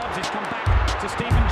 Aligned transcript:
subs. 0.00 0.18
It's 0.18 0.30
come 0.30 0.44
back 0.44 1.00
to 1.00 1.08
Stephen 1.08 1.47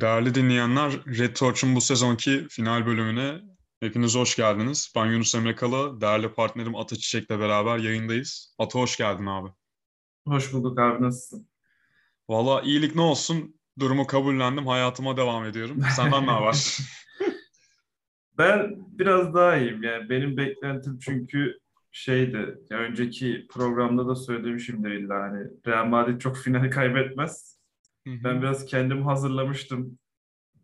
Değerli 0.00 0.34
dinleyenler, 0.34 0.92
Red 0.92 1.36
Torch'un 1.36 1.74
bu 1.74 1.80
sezonki 1.80 2.46
final 2.50 2.86
bölümüne 2.86 3.40
hepiniz 3.80 4.14
hoş 4.14 4.36
geldiniz. 4.36 4.92
Ben 4.96 5.06
Yunus 5.06 5.34
Emre 5.34 5.54
Kala, 5.54 6.00
değerli 6.00 6.32
partnerim 6.32 6.76
Ata 6.76 6.96
Çiçek'le 6.96 7.30
beraber 7.30 7.78
yayındayız. 7.78 8.54
Ata 8.58 8.78
hoş 8.78 8.96
geldin 8.96 9.26
abi. 9.26 9.48
Hoş 10.28 10.52
bulduk 10.52 10.78
abi 10.78 11.02
nasılsın? 11.02 11.48
Valla 12.28 12.62
iyilik 12.62 12.94
ne 12.94 13.00
olsun, 13.00 13.60
durumu 13.78 14.06
kabullendim, 14.06 14.66
hayatıma 14.66 15.16
devam 15.16 15.44
ediyorum. 15.44 15.80
Senden 15.96 16.26
ne 16.26 16.30
haber? 16.30 16.78
Ben 18.38 18.76
biraz 18.98 19.34
daha 19.34 19.56
iyiyim 19.56 19.82
yani 19.82 20.10
benim 20.10 20.36
beklentim 20.36 20.98
çünkü 20.98 21.58
şeydi 21.92 22.58
ya 22.70 22.78
önceki 22.78 23.46
programda 23.50 24.08
da 24.08 24.14
söylemişimdir 24.16 24.90
illa 24.90 25.22
hani 25.22 25.46
Real 25.66 25.86
Madrid 25.86 26.20
çok 26.20 26.36
finali 26.36 26.70
kaybetmez. 26.70 27.57
Ben 28.24 28.42
biraz 28.42 28.66
kendimi 28.66 29.04
hazırlamıştım 29.04 29.98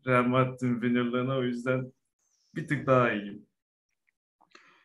Real 0.06 0.24
Madrid'in 0.24 0.74
winnerlığına 0.74 1.36
o 1.36 1.42
yüzden 1.42 1.92
bir 2.54 2.68
tık 2.68 2.86
daha 2.86 3.12
iyiyim. 3.12 3.46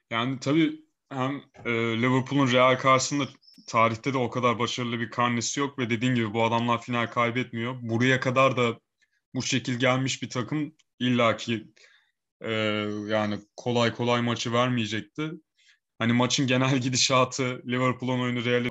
Yani 0.10 0.40
tabii 0.40 0.86
hem 1.10 1.42
e, 1.66 1.72
Liverpool'un 2.02 2.52
Real 2.52 2.78
karşısında 2.78 3.24
tarihte 3.68 4.14
de 4.14 4.18
o 4.18 4.30
kadar 4.30 4.60
başarılı 4.60 5.00
bir 5.00 5.10
karnesi 5.10 5.60
yok 5.60 5.80
ve 5.80 5.90
dediğin 5.90 6.16
gibi 6.16 6.34
bu 6.34 6.44
adamlar 6.44 6.82
final 6.82 7.08
kaybetmiyor. 7.08 7.76
Buraya 7.82 8.20
kadar 8.20 8.58
da 8.58 8.80
bu 9.36 9.42
şekil 9.42 9.80
gelmiş 9.80 10.22
bir 10.22 10.30
takım 10.30 10.76
illaki 11.00 11.68
e, 12.42 12.52
yani 13.08 13.40
kolay 13.58 13.94
kolay 13.94 14.22
maçı 14.22 14.54
vermeyecekti. 14.54 15.32
Hani 16.00 16.14
maçın 16.14 16.48
genel 16.48 16.78
gidişatı, 16.78 17.62
Liverpool'un 17.68 18.20
oyunu 18.20 18.46
Real'e 18.46 18.70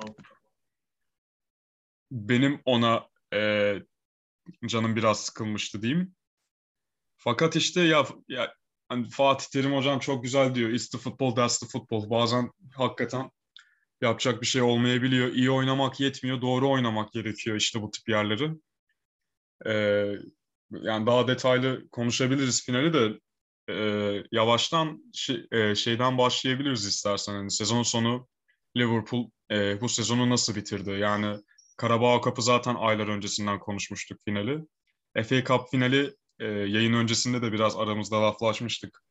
benim 2.11 2.61
ona 2.65 3.09
e, 3.33 3.75
canım 4.65 4.95
biraz 4.95 5.19
sıkılmıştı 5.25 5.81
diyeyim. 5.81 6.15
Fakat 7.17 7.55
işte 7.55 7.81
ya, 7.81 8.07
ya 8.27 8.53
hani 8.89 9.09
Fatih 9.09 9.45
Terim 9.53 9.75
hocam 9.75 9.99
çok 9.99 10.23
güzel 10.23 10.55
diyor. 10.55 10.69
It's 10.69 10.89
the 10.89 10.97
football, 10.97 11.35
that's 11.35 11.59
the 11.59 11.67
football. 11.67 12.09
Bazen 12.09 12.51
hakikaten 12.73 13.31
yapacak 14.01 14.41
bir 14.41 14.47
şey 14.47 14.61
olmayabiliyor. 14.61 15.27
İyi 15.33 15.51
oynamak 15.51 15.99
yetmiyor, 15.99 16.41
doğru 16.41 16.69
oynamak 16.69 17.11
gerekiyor 17.11 17.57
işte 17.57 17.81
bu 17.81 17.91
tip 17.91 18.09
yerleri. 18.09 18.51
Ee, 19.65 20.15
yani 20.71 21.05
daha 21.05 21.27
detaylı 21.27 21.89
konuşabiliriz 21.89 22.65
finali 22.65 22.93
de 22.93 23.19
e, 23.73 24.23
yavaştan 24.31 25.03
şey, 25.13 25.47
e, 25.51 25.75
şeyden 25.75 26.17
başlayabiliriz 26.17 26.85
istersen. 26.85 27.33
Yani 27.33 27.51
sezon 27.51 27.83
sonu 27.83 28.27
Liverpool 28.77 29.29
e, 29.51 29.81
bu 29.81 29.89
sezonu 29.89 30.29
nasıl 30.29 30.55
bitirdi? 30.55 30.89
Yani 30.89 31.37
Karabağ 31.79 32.21
Cup'ı 32.23 32.41
zaten 32.41 32.75
aylar 32.75 33.07
öncesinden 33.07 33.59
konuşmuştuk 33.59 34.19
finali. 34.25 34.65
FA 35.23 35.43
Cup 35.43 35.69
finali 35.71 36.15
e, 36.39 36.45
yayın 36.45 36.93
öncesinde 36.93 37.41
de 37.41 37.51
biraz 37.51 37.77
aramızda 37.77 38.21
laflaşmıştık. 38.21 39.03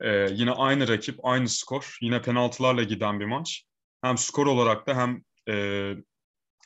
E, 0.00 0.08
yine 0.30 0.50
aynı 0.50 0.88
rakip, 0.88 1.18
aynı 1.22 1.48
skor. 1.48 1.98
Yine 2.02 2.22
penaltılarla 2.22 2.82
giden 2.82 3.20
bir 3.20 3.24
maç. 3.24 3.64
Hem 4.02 4.18
skor 4.18 4.46
olarak 4.46 4.86
da 4.86 4.96
hem 4.96 5.22
e, 5.48 5.94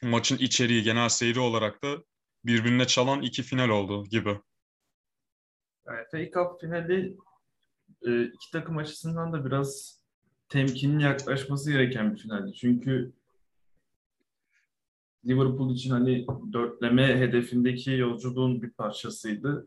maçın 0.02 0.38
içeriği, 0.38 0.82
genel 0.82 1.08
seyri 1.08 1.40
olarak 1.40 1.82
da 1.84 1.96
birbirine 2.44 2.86
çalan 2.86 3.22
iki 3.22 3.42
final 3.42 3.68
oldu 3.68 4.04
gibi. 4.04 4.40
Yani 5.86 6.04
FA 6.10 6.30
Cup 6.30 6.60
finali 6.60 7.16
e, 8.06 8.24
iki 8.24 8.50
takım 8.52 8.76
açısından 8.76 9.32
da 9.32 9.44
biraz 9.44 10.00
temkinli 10.48 11.02
yaklaşması 11.02 11.72
gereken 11.72 12.14
bir 12.14 12.20
finaldi. 12.20 12.52
Çünkü 12.52 13.12
Liverpool 15.26 15.74
için 15.74 15.90
hani 15.90 16.26
dörtleme 16.52 17.16
hedefindeki 17.20 17.90
yolculuğun 17.90 18.62
bir 18.62 18.70
parçasıydı. 18.70 19.66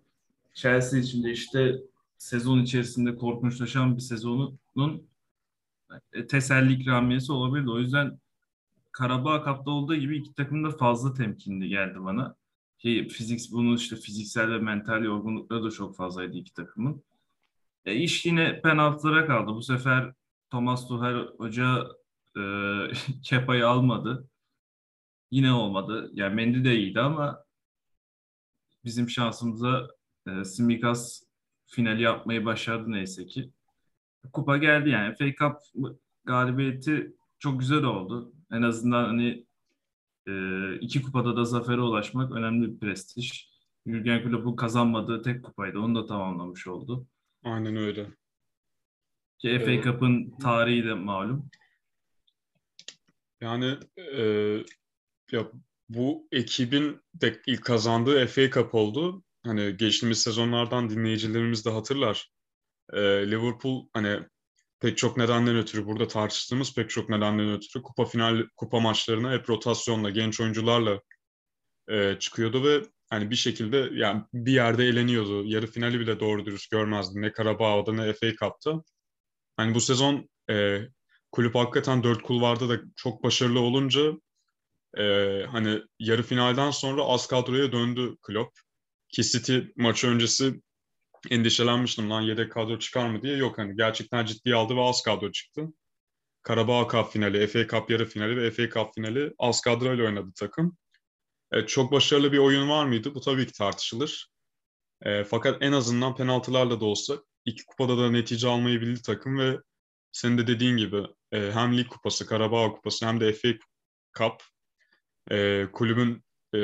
Chelsea 0.53 0.99
için 0.99 1.23
de 1.23 1.31
işte 1.31 1.75
sezon 2.17 2.61
içerisinde 2.61 3.15
korkunçlaşan 3.15 3.95
bir 3.95 4.01
sezonun 4.01 4.59
e, 6.13 6.27
teselli 6.27 6.73
ikramiyesi 6.73 7.31
olabilirdi. 7.31 7.69
O 7.71 7.79
yüzden 7.79 8.19
Karabağ 8.91 9.43
Cup'ta 9.45 9.71
olduğu 9.71 9.95
gibi 9.95 10.17
iki 10.17 10.33
takım 10.33 10.63
da 10.63 10.69
fazla 10.69 11.13
temkinli 11.13 11.69
geldi 11.69 11.95
bana. 11.99 12.35
Ki 12.77 13.07
fizik, 13.11 13.51
bunun 13.51 13.75
işte 13.75 13.95
fiziksel 13.95 14.51
ve 14.51 14.57
mental 14.59 15.03
yorgunlukları 15.03 15.63
da 15.63 15.71
çok 15.71 15.95
fazlaydı 15.95 16.37
iki 16.37 16.53
takımın. 16.53 17.03
E, 17.85 17.95
iş 17.95 18.25
yine 18.25 18.61
penaltılara 18.61 19.27
kaldı. 19.27 19.53
Bu 19.53 19.61
sefer 19.61 20.13
Thomas 20.51 20.87
Tuchel 20.87 21.27
hoca 21.37 21.87
e, 22.37 22.41
Kepa'yı 23.23 23.67
almadı. 23.67 24.27
Yine 25.31 25.53
olmadı. 25.53 26.11
Yani 26.13 26.35
Mendy 26.35 26.63
de 26.63 26.75
iyiydi 26.75 26.99
ama 26.99 27.45
bizim 28.85 29.09
şansımıza 29.09 29.87
e, 30.27 30.43
Simikas 30.43 31.23
finali 31.67 32.01
yapmayı 32.01 32.45
başardı 32.45 32.91
neyse 32.91 33.25
ki. 33.25 33.51
Kupa 34.33 34.57
geldi 34.57 34.89
yani. 34.89 35.15
FA 35.15 35.25
Cup 35.39 35.57
galibiyeti 36.25 37.15
çok 37.39 37.59
güzel 37.59 37.83
oldu. 37.83 38.33
En 38.51 38.61
azından 38.61 39.05
hani 39.05 39.45
e, 40.27 40.33
iki 40.75 41.01
kupada 41.01 41.37
da 41.37 41.45
zafere 41.45 41.81
ulaşmak 41.81 42.31
önemli 42.31 42.73
bir 42.73 42.79
prestij. 42.79 43.55
Jürgen 43.85 44.23
Klopp'un 44.23 44.55
kazanmadığı 44.55 45.21
tek 45.21 45.43
kupaydı. 45.43 45.79
Onu 45.79 45.95
da 45.95 46.05
tamamlamış 46.05 46.67
oldu. 46.67 47.07
Aynen 47.43 47.75
öyle. 47.75 48.07
Ki 49.37 49.61
FA 49.65 49.81
Cup'ın 49.81 50.37
tarihi 50.37 50.85
de 50.85 50.93
malum. 50.93 51.49
Yani 53.41 53.77
e, 53.97 54.23
ya 55.31 55.51
bu 55.89 56.27
ekibin 56.31 57.01
de 57.13 57.41
ilk 57.47 57.65
kazandığı 57.65 58.27
FA 58.27 58.49
Cup 58.49 58.75
oldu. 58.75 59.23
Hani 59.43 59.77
geçtiğimiz 59.77 60.21
sezonlardan 60.21 60.89
dinleyicilerimiz 60.89 61.65
de 61.65 61.69
hatırlar. 61.69 62.31
E, 62.93 62.99
Liverpool 63.01 63.87
hani 63.93 64.19
pek 64.79 64.97
çok 64.97 65.17
nedenden 65.17 65.57
ötürü 65.57 65.85
burada 65.85 66.07
tartıştığımız 66.07 66.75
pek 66.75 66.89
çok 66.89 67.09
nedenden 67.09 67.51
ötürü 67.51 67.83
kupa 67.83 68.05
final 68.05 68.47
kupa 68.57 68.79
maçlarına 68.79 69.31
hep 69.31 69.49
rotasyonla 69.49 70.09
genç 70.09 70.41
oyuncularla 70.41 71.01
e, 71.89 72.19
çıkıyordu 72.19 72.63
ve 72.63 72.81
hani 73.09 73.31
bir 73.31 73.35
şekilde 73.35 73.89
yani 73.93 74.23
bir 74.33 74.51
yerde 74.51 74.85
eleniyordu. 74.85 75.45
Yarı 75.45 75.67
finali 75.67 75.99
bile 75.99 76.19
doğru 76.19 76.45
dürüst 76.45 76.71
görmezdi. 76.71 77.21
Ne 77.21 77.31
Karabağ'da 77.31 77.93
ne 77.93 78.13
FA 78.13 78.29
Cup'ta. 78.29 78.83
Hani 79.57 79.75
bu 79.75 79.81
sezon 79.81 80.29
e, 80.49 80.81
kulüp 81.31 81.55
hakikaten 81.55 82.03
dört 82.03 82.21
kulvarda 82.21 82.69
da 82.69 82.81
çok 82.95 83.23
başarılı 83.23 83.59
olunca 83.59 84.13
e, 84.97 85.45
hani 85.51 85.81
yarı 85.99 86.23
finalden 86.23 86.71
sonra 86.71 87.03
az 87.03 87.27
kadroya 87.27 87.71
döndü 87.71 88.15
Klopp. 88.21 88.59
Ki 89.09 89.23
City 89.23 89.57
maçı 89.75 90.07
öncesi 90.07 90.61
endişelenmiştim 91.29 92.09
lan 92.09 92.21
yedek 92.21 92.51
kadro 92.51 92.79
çıkar 92.79 93.09
mı 93.09 93.21
diye. 93.21 93.37
Yok 93.37 93.57
hani 93.57 93.75
gerçekten 93.75 94.25
ciddiye 94.25 94.55
aldı 94.55 94.75
ve 94.75 94.81
az 94.81 95.01
kadro 95.03 95.31
çıktı. 95.31 95.67
Karabağ 96.43 96.87
Cup 96.91 97.11
finali, 97.11 97.47
FA 97.47 97.67
Cup 97.67 97.89
yarı 97.89 98.05
finali 98.05 98.37
ve 98.37 98.51
FA 98.51 98.69
Cup 98.69 98.93
finali 98.95 99.33
az 99.39 99.61
kadroyla 99.61 100.05
oynadı 100.05 100.31
takım. 100.35 100.77
E, 101.51 101.65
çok 101.65 101.91
başarılı 101.91 102.31
bir 102.31 102.37
oyun 102.37 102.69
var 102.69 102.85
mıydı? 102.85 103.15
Bu 103.15 103.21
tabii 103.21 103.47
ki 103.47 103.53
tartışılır. 103.53 104.29
E, 105.01 105.23
fakat 105.23 105.57
en 105.61 105.71
azından 105.71 106.15
penaltılarla 106.15 106.79
da 106.79 106.85
olsa 106.85 107.17
iki 107.45 107.65
kupada 107.65 107.97
da 107.97 108.11
netice 108.11 108.47
almayı 108.47 108.81
bildi 108.81 109.01
takım 109.01 109.39
ve 109.39 109.57
senin 110.11 110.37
de 110.37 110.47
dediğin 110.47 110.77
gibi 110.77 111.03
e, 111.31 111.51
hem 111.51 111.77
Lig 111.77 111.87
Kupası, 111.87 112.25
Karabağ 112.25 112.71
Kupası 112.71 113.07
hem 113.07 113.19
de 113.19 113.33
FA 113.33 113.49
Cup 114.17 114.43
e, 115.31 115.67
kulübün 115.73 116.23
e, 116.55 116.59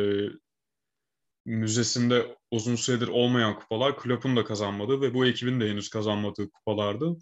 müzesinde 1.46 2.38
uzun 2.52 2.76
süredir 2.76 3.08
olmayan 3.08 3.60
kupalar 3.60 3.98
Klopp'un 3.98 4.36
da 4.36 4.44
kazanmadığı 4.44 5.02
ve 5.02 5.14
bu 5.14 5.26
ekibin 5.26 5.62
de 5.62 5.70
henüz 5.70 5.90
kazanmadığı 5.90 6.50
kupalardı. 6.50 7.16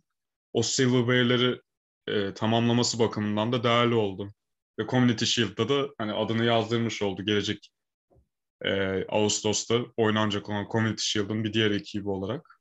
O 0.54 0.64
Silverware'leri 0.64 1.62
e, 2.08 2.34
tamamlaması 2.34 3.00
bakımından 3.00 3.52
da 3.52 3.64
değerli 3.64 3.96
oldu. 3.96 4.34
Ve 4.80 4.88
Community 4.88 5.26
Shield'da 5.26 5.70
da 5.70 5.90
hani 5.98 6.14
adını 6.14 6.46
yazdırmış 6.46 7.02
oldu 7.02 7.26
gelecek 7.26 7.72
e, 8.66 9.04
Ağustos'ta 9.10 9.80
oynanacak 9.98 10.50
olan 10.50 10.68
Community 10.72 11.04
Shield'ın 11.04 11.44
bir 11.44 11.54
diğer 11.54 11.72
ekibi 11.72 12.10
olarak. 12.10 12.60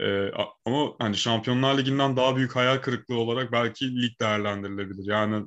E, 0.00 0.30
ama 0.64 0.94
hani 0.98 1.16
Şampiyonlar 1.16 1.78
Ligi'nden 1.78 2.16
daha 2.16 2.36
büyük 2.36 2.56
hayal 2.56 2.78
kırıklığı 2.78 3.16
olarak 3.16 3.52
belki 3.52 4.02
lig 4.02 4.20
değerlendirilebilir. 4.20 5.06
Yani 5.06 5.46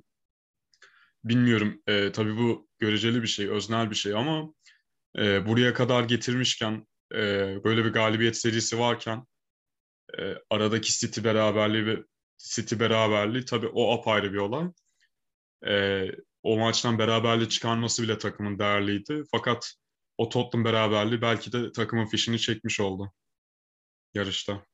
bilmiyorum 1.23 1.81
e, 1.87 2.11
tabii 2.11 2.37
bu 2.37 2.67
göreceli 2.79 3.21
bir 3.21 3.27
şey, 3.27 3.49
öznel 3.49 3.89
bir 3.89 3.95
şey 3.95 4.13
ama 4.13 4.53
e, 5.17 5.47
buraya 5.47 5.73
kadar 5.73 6.03
getirmişken 6.03 6.87
e, 7.13 7.19
böyle 7.63 7.85
bir 7.85 7.93
galibiyet 7.93 8.37
serisi 8.37 8.79
varken 8.79 9.25
e, 10.19 10.35
aradaki 10.49 10.99
City 10.99 11.23
beraberliği 11.23 11.85
ve 11.85 12.03
City 12.37 12.79
beraberliği 12.79 13.45
tabii 13.45 13.67
o 13.67 13.93
apayrı 13.93 14.33
bir 14.33 14.37
olay. 14.37 14.67
E, 15.67 16.05
o 16.43 16.57
maçtan 16.57 16.99
beraberliği 16.99 17.49
çıkarması 17.49 18.03
bile 18.03 18.17
takımın 18.17 18.59
değerliydi. 18.59 19.23
Fakat 19.31 19.73
o 20.17 20.29
Tottenham 20.29 20.65
beraberliği 20.65 21.21
belki 21.21 21.51
de 21.51 21.71
takımın 21.71 22.05
fişini 22.05 22.39
çekmiş 22.39 22.79
oldu 22.79 23.11
yarışta. 24.13 24.65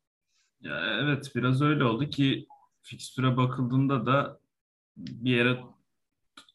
Ya 0.62 1.00
evet 1.04 1.32
biraz 1.36 1.62
öyle 1.62 1.84
oldu 1.84 2.10
ki 2.10 2.48
fikstüre 2.82 3.38
bakıldığında 3.38 4.06
da 4.06 4.40
bir 4.98 5.32
yere 5.32 5.64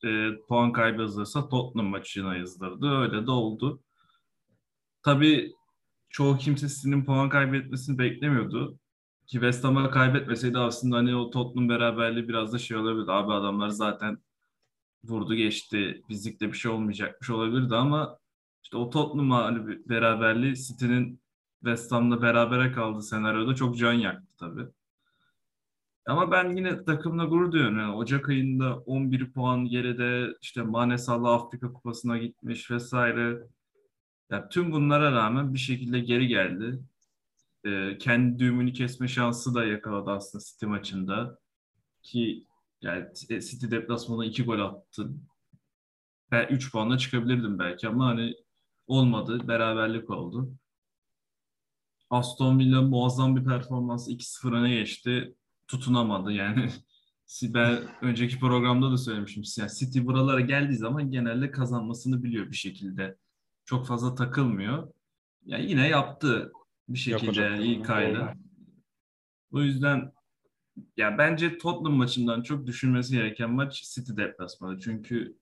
e, 0.05 0.31
puan 0.49 0.73
kaybı 0.73 1.02
yazılırsa 1.02 1.49
Tottenham 1.49 1.87
maçına 1.87 2.37
yazılırdı. 2.37 2.90
Öyle 2.90 3.26
de 3.26 3.31
oldu. 3.31 3.82
Tabii 5.02 5.52
çoğu 6.11 6.38
kimse 6.38 6.69
City'nin 6.69 7.05
puan 7.05 7.29
kaybetmesini 7.29 7.99
beklemiyordu. 7.99 8.79
Ki 9.26 9.32
West 9.32 9.64
Ham'a 9.64 9.90
kaybetmeseydi 9.90 10.58
aslında 10.58 10.96
hani 10.96 11.17
o 11.17 11.31
Tottenham 11.31 11.69
beraberliği 11.69 12.29
biraz 12.29 12.52
da 12.52 12.58
şey 12.58 12.76
olabilirdi. 12.76 13.12
Abi 13.12 13.32
adamlar 13.32 13.69
zaten 13.69 14.19
vurdu 15.05 15.34
geçti. 15.34 16.02
Bizlikte 16.08 16.49
bir 16.52 16.56
şey 16.56 16.73
olmayacakmış 16.73 17.31
olabilirdi 17.31 17.75
ama 17.76 18.19
işte 18.62 18.76
o 18.76 18.90
Tottenham'a 18.90 19.44
hani 19.44 19.88
beraberliği 19.88 20.56
City'nin 20.56 21.23
West 21.61 21.93
Ham'la 21.93 22.23
berabere 22.23 22.73
kaldığı 22.73 23.02
senaryoda 23.02 23.55
çok 23.55 23.78
can 23.78 23.93
yaktı 23.93 24.28
tabii. 24.38 24.67
Ama 26.06 26.31
ben 26.31 26.56
yine 26.56 26.84
takımla 26.84 27.25
gurur 27.25 27.52
duyuyorum. 27.52 27.78
Yani 27.78 27.94
Ocak 27.94 28.28
ayında 28.28 28.76
11 28.78 29.32
puan 29.32 29.64
geride 29.64 30.37
işte 30.40 30.62
Mane 30.62 30.99
Salah 30.99 31.34
Afrika 31.34 31.72
Kupası'na 31.72 32.19
gitmiş 32.19 32.70
vesaire. 32.70 33.38
Yani 34.31 34.44
tüm 34.50 34.72
bunlara 34.72 35.12
rağmen 35.12 35.54
bir 35.54 35.58
şekilde 35.58 36.00
geri 36.00 36.28
geldi. 36.28 36.78
Ee, 37.66 37.99
kendi 37.99 38.38
düğümünü 38.38 38.72
kesme 38.72 39.08
şansı 39.08 39.54
da 39.54 39.64
yakaladı 39.64 40.10
aslında 40.10 40.44
City 40.44 40.66
maçında. 40.66 41.38
Ki 42.02 42.46
yani 42.82 43.06
City 43.14 43.70
deplasmanda 43.70 44.25
2 44.25 44.44
gol 44.44 44.60
attı. 44.60 45.10
Ben 46.31 46.46
3 46.49 46.72
puanla 46.72 46.99
çıkabilirdim 46.99 47.58
belki 47.58 47.88
ama 47.88 48.06
hani 48.06 48.34
olmadı. 48.87 49.49
Beraberlik 49.49 50.10
oldu. 50.10 50.52
Aston 52.10 52.58
Villa 52.58 52.82
muazzam 52.82 53.37
bir 53.37 53.44
performans 53.44 54.08
2-0 54.08 54.54
öne 54.54 54.75
geçti. 54.75 55.34
Tutunamadı 55.69 56.32
yani. 56.32 56.69
Ben 57.43 57.79
önceki 58.03 58.38
programda 58.38 58.91
da 58.91 58.97
söylemişim. 58.97 59.43
Yani 59.59 59.70
City 59.79 60.00
buralara 60.05 60.41
geldiği 60.41 60.76
zaman 60.76 61.11
genelde 61.11 61.50
kazanmasını 61.50 62.23
biliyor 62.23 62.50
bir 62.50 62.56
şekilde. 62.56 63.17
Çok 63.64 63.87
fazla 63.87 64.14
takılmıyor. 64.14 64.93
Yani 65.47 65.70
yine 65.70 65.88
yaptı 65.88 66.53
bir 66.88 66.99
şekilde 66.99 67.41
Yapacak. 67.41 67.67
ilk 67.67 67.91
ayda. 67.91 68.35
O 69.53 69.61
yüzden 69.61 70.12
ya 70.97 71.19
bence 71.19 71.59
Tottenham 71.59 71.94
maçından 71.94 72.43
çok 72.43 72.67
düşünmesi 72.67 73.14
gereken 73.14 73.50
maç 73.50 73.82
City 73.94 74.12
deplasmanı. 74.17 74.79
Çünkü 74.81 75.37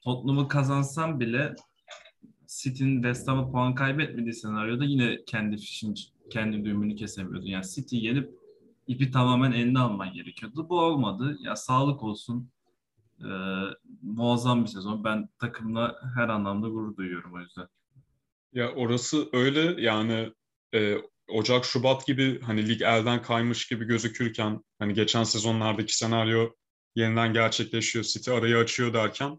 Tottenham'ı 0.00 0.48
kazansam 0.48 1.20
bile 1.20 1.54
City'nin 2.46 2.94
West 2.94 3.28
Ham'a 3.28 3.50
puan 3.50 3.74
kaybetmediği 3.74 4.34
senaryoda 4.34 4.84
yine 4.84 5.24
kendi 5.26 5.56
fişin, 5.56 5.94
kendi 6.30 6.64
düğümünü 6.64 6.96
kesemiyordu. 6.96 7.46
Yani 7.46 7.64
City 7.74 7.96
yenip 7.96 8.43
ipi 8.86 9.10
tamamen 9.10 9.52
eline 9.52 9.78
alman 9.78 10.12
gerekiyordu. 10.12 10.68
Bu 10.68 10.80
olmadı. 10.80 11.38
Ya 11.40 11.56
sağlık 11.56 12.02
olsun. 12.02 12.50
Ee, 13.20 13.26
muazzam 14.02 14.64
bir 14.64 14.68
sezon. 14.68 15.04
Ben 15.04 15.28
takımla 15.38 16.00
her 16.14 16.28
anlamda 16.28 16.68
gurur 16.68 16.96
duyuyorum 16.96 17.34
o 17.34 17.40
yüzden. 17.40 17.68
Ya 18.52 18.72
orası 18.72 19.28
öyle 19.32 19.82
yani 19.82 20.32
e, 20.74 20.96
Ocak 21.28 21.64
Şubat 21.64 22.06
gibi 22.06 22.40
hani 22.40 22.68
lig 22.68 22.82
elden 22.82 23.22
kaymış 23.22 23.66
gibi 23.66 23.84
gözükürken 23.84 24.60
hani 24.78 24.94
geçen 24.94 25.24
sezonlardaki 25.24 25.96
senaryo 25.96 26.50
yeniden 26.94 27.32
gerçekleşiyor. 27.32 28.04
City 28.04 28.30
arayı 28.30 28.56
açıyor 28.56 28.94
derken 28.94 29.38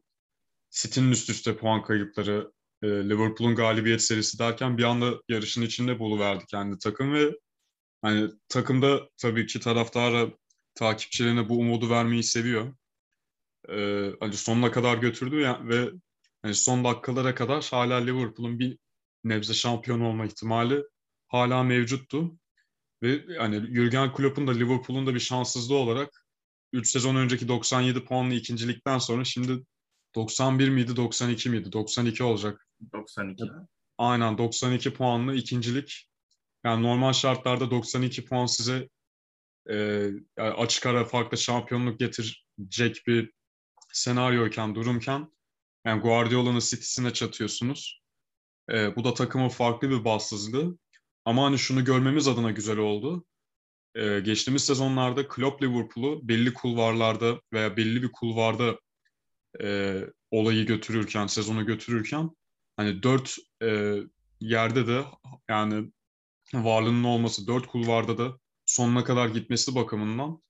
City'nin 0.70 1.12
üst 1.12 1.30
üste 1.30 1.58
puan 1.58 1.84
kayıpları, 1.84 2.52
e, 2.82 2.88
Liverpool'un 2.88 3.56
galibiyet 3.56 4.02
serisi 4.02 4.40
derken 4.40 4.78
bir 4.78 4.84
anda 4.84 5.22
yarışın 5.30 5.62
içinde 5.62 6.00
buluverdi 6.00 6.46
kendi 6.46 6.80
takım 6.80 7.14
ve 7.14 7.32
hani 8.06 8.32
takımda 8.50 9.10
tabii 9.18 9.46
ki 9.46 9.60
taraftara 9.60 10.30
takipçilerine 10.76 11.50
bu 11.50 11.58
umudu 11.58 11.90
vermeyi 11.90 12.24
seviyor. 12.24 12.76
E, 13.70 14.12
hani 14.20 14.34
sonuna 14.34 14.72
kadar 14.72 14.98
götürdü 14.98 15.40
ya, 15.42 15.68
ve 15.68 15.90
hani 16.42 16.56
son 16.56 16.84
dakikalara 16.84 17.36
kadar 17.36 17.68
hala 17.72 17.96
Liverpool'un 17.96 18.60
bir 18.60 18.78
nebze 19.24 19.54
şampiyon 19.54 20.00
olma 20.00 20.26
ihtimali 20.26 20.84
hala 21.28 21.64
mevcuttu. 21.64 22.38
Ve 23.04 23.26
yani 23.34 23.76
Jurgen 23.76 24.14
Klopp'un 24.14 24.48
da 24.48 24.52
Liverpool'un 24.52 25.08
da 25.08 25.16
bir 25.16 25.20
şanssızlığı 25.20 25.76
olarak 25.76 26.26
3 26.74 26.90
sezon 26.90 27.16
önceki 27.16 27.48
97 27.48 28.06
puanlı 28.06 28.34
ikincilikten 28.34 28.98
sonra 28.98 29.24
şimdi 29.24 29.66
91 30.16 30.70
miydi 30.70 30.96
92 30.96 31.50
miydi? 31.50 31.72
92 31.72 32.24
olacak. 32.24 32.68
92. 32.94 33.44
Aynen 33.98 34.38
92 34.38 34.94
puanlı 34.94 35.36
ikincilik. 35.36 36.10
Yani 36.66 36.84
normal 36.84 37.14
şartlarda 37.14 37.72
92 37.72 38.26
puan 38.26 38.46
size 38.46 38.90
e, 39.70 40.08
açık 40.38 40.86
ara 40.86 41.06
farklı 41.06 41.38
şampiyonluk 41.38 42.00
getirecek 42.00 43.04
bir 43.08 43.32
senaryoyken, 43.94 44.76
durumken 44.76 45.32
yani 45.86 46.02
Guardiola'nın 46.02 46.60
City'sine 46.60 47.14
çatıyorsunuz. 47.14 48.02
E, 48.72 48.96
bu 48.96 49.04
da 49.04 49.14
takımın 49.14 49.50
farklı 49.50 49.90
bir 49.90 50.06
bahtsızlığı. 50.06 50.78
Ama 51.26 51.46
hani 51.46 51.60
şunu 51.60 51.86
görmemiz 51.86 52.28
adına 52.28 52.52
güzel 52.52 52.78
oldu. 52.78 53.26
E, 53.96 54.20
geçtiğimiz 54.20 54.66
sezonlarda 54.66 55.28
Klopp 55.28 55.64
Liverpool'u 55.64 56.28
belli 56.28 56.54
kulvarlarda 56.54 57.42
veya 57.54 57.78
belli 57.78 58.04
bir 58.04 58.12
kulvarda 58.12 58.80
e, 59.62 60.00
olayı 60.32 60.66
götürürken, 60.66 61.28
sezonu 61.28 61.66
götürürken 61.66 62.30
hani 62.78 63.04
dört 63.04 63.36
e, 63.64 63.98
yerde 64.40 64.88
de 64.88 65.04
yani 65.50 65.92
varlığının 66.54 67.04
olması, 67.04 67.48
dört 67.48 67.68
kulvarda 67.68 68.18
da 68.18 68.40
sonuna 68.66 69.04
kadar 69.04 69.30
gitmesi 69.30 69.76
bakımından 69.76 70.42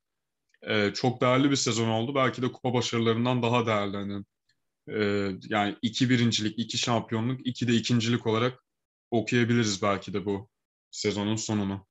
e, 0.62 0.94
çok 0.94 1.22
değerli 1.22 1.52
bir 1.52 1.56
sezon 1.56 1.90
oldu. 1.90 2.16
Belki 2.16 2.42
de 2.42 2.52
kupa 2.52 2.74
başarılarından 2.74 3.44
daha 3.44 3.66
değerli. 3.66 3.98
Hani, 3.98 4.24
e, 4.90 5.32
yani 5.50 5.76
iki 5.82 6.10
birincilik, 6.10 6.60
iki 6.60 6.78
şampiyonluk, 6.78 7.48
iki 7.48 7.68
de 7.68 7.74
ikincilik 7.74 8.28
olarak 8.28 8.64
okuyabiliriz 9.12 9.82
belki 9.82 10.14
de 10.14 10.26
bu 10.26 10.50
sezonun 10.92 11.36
sonunu. 11.36 11.88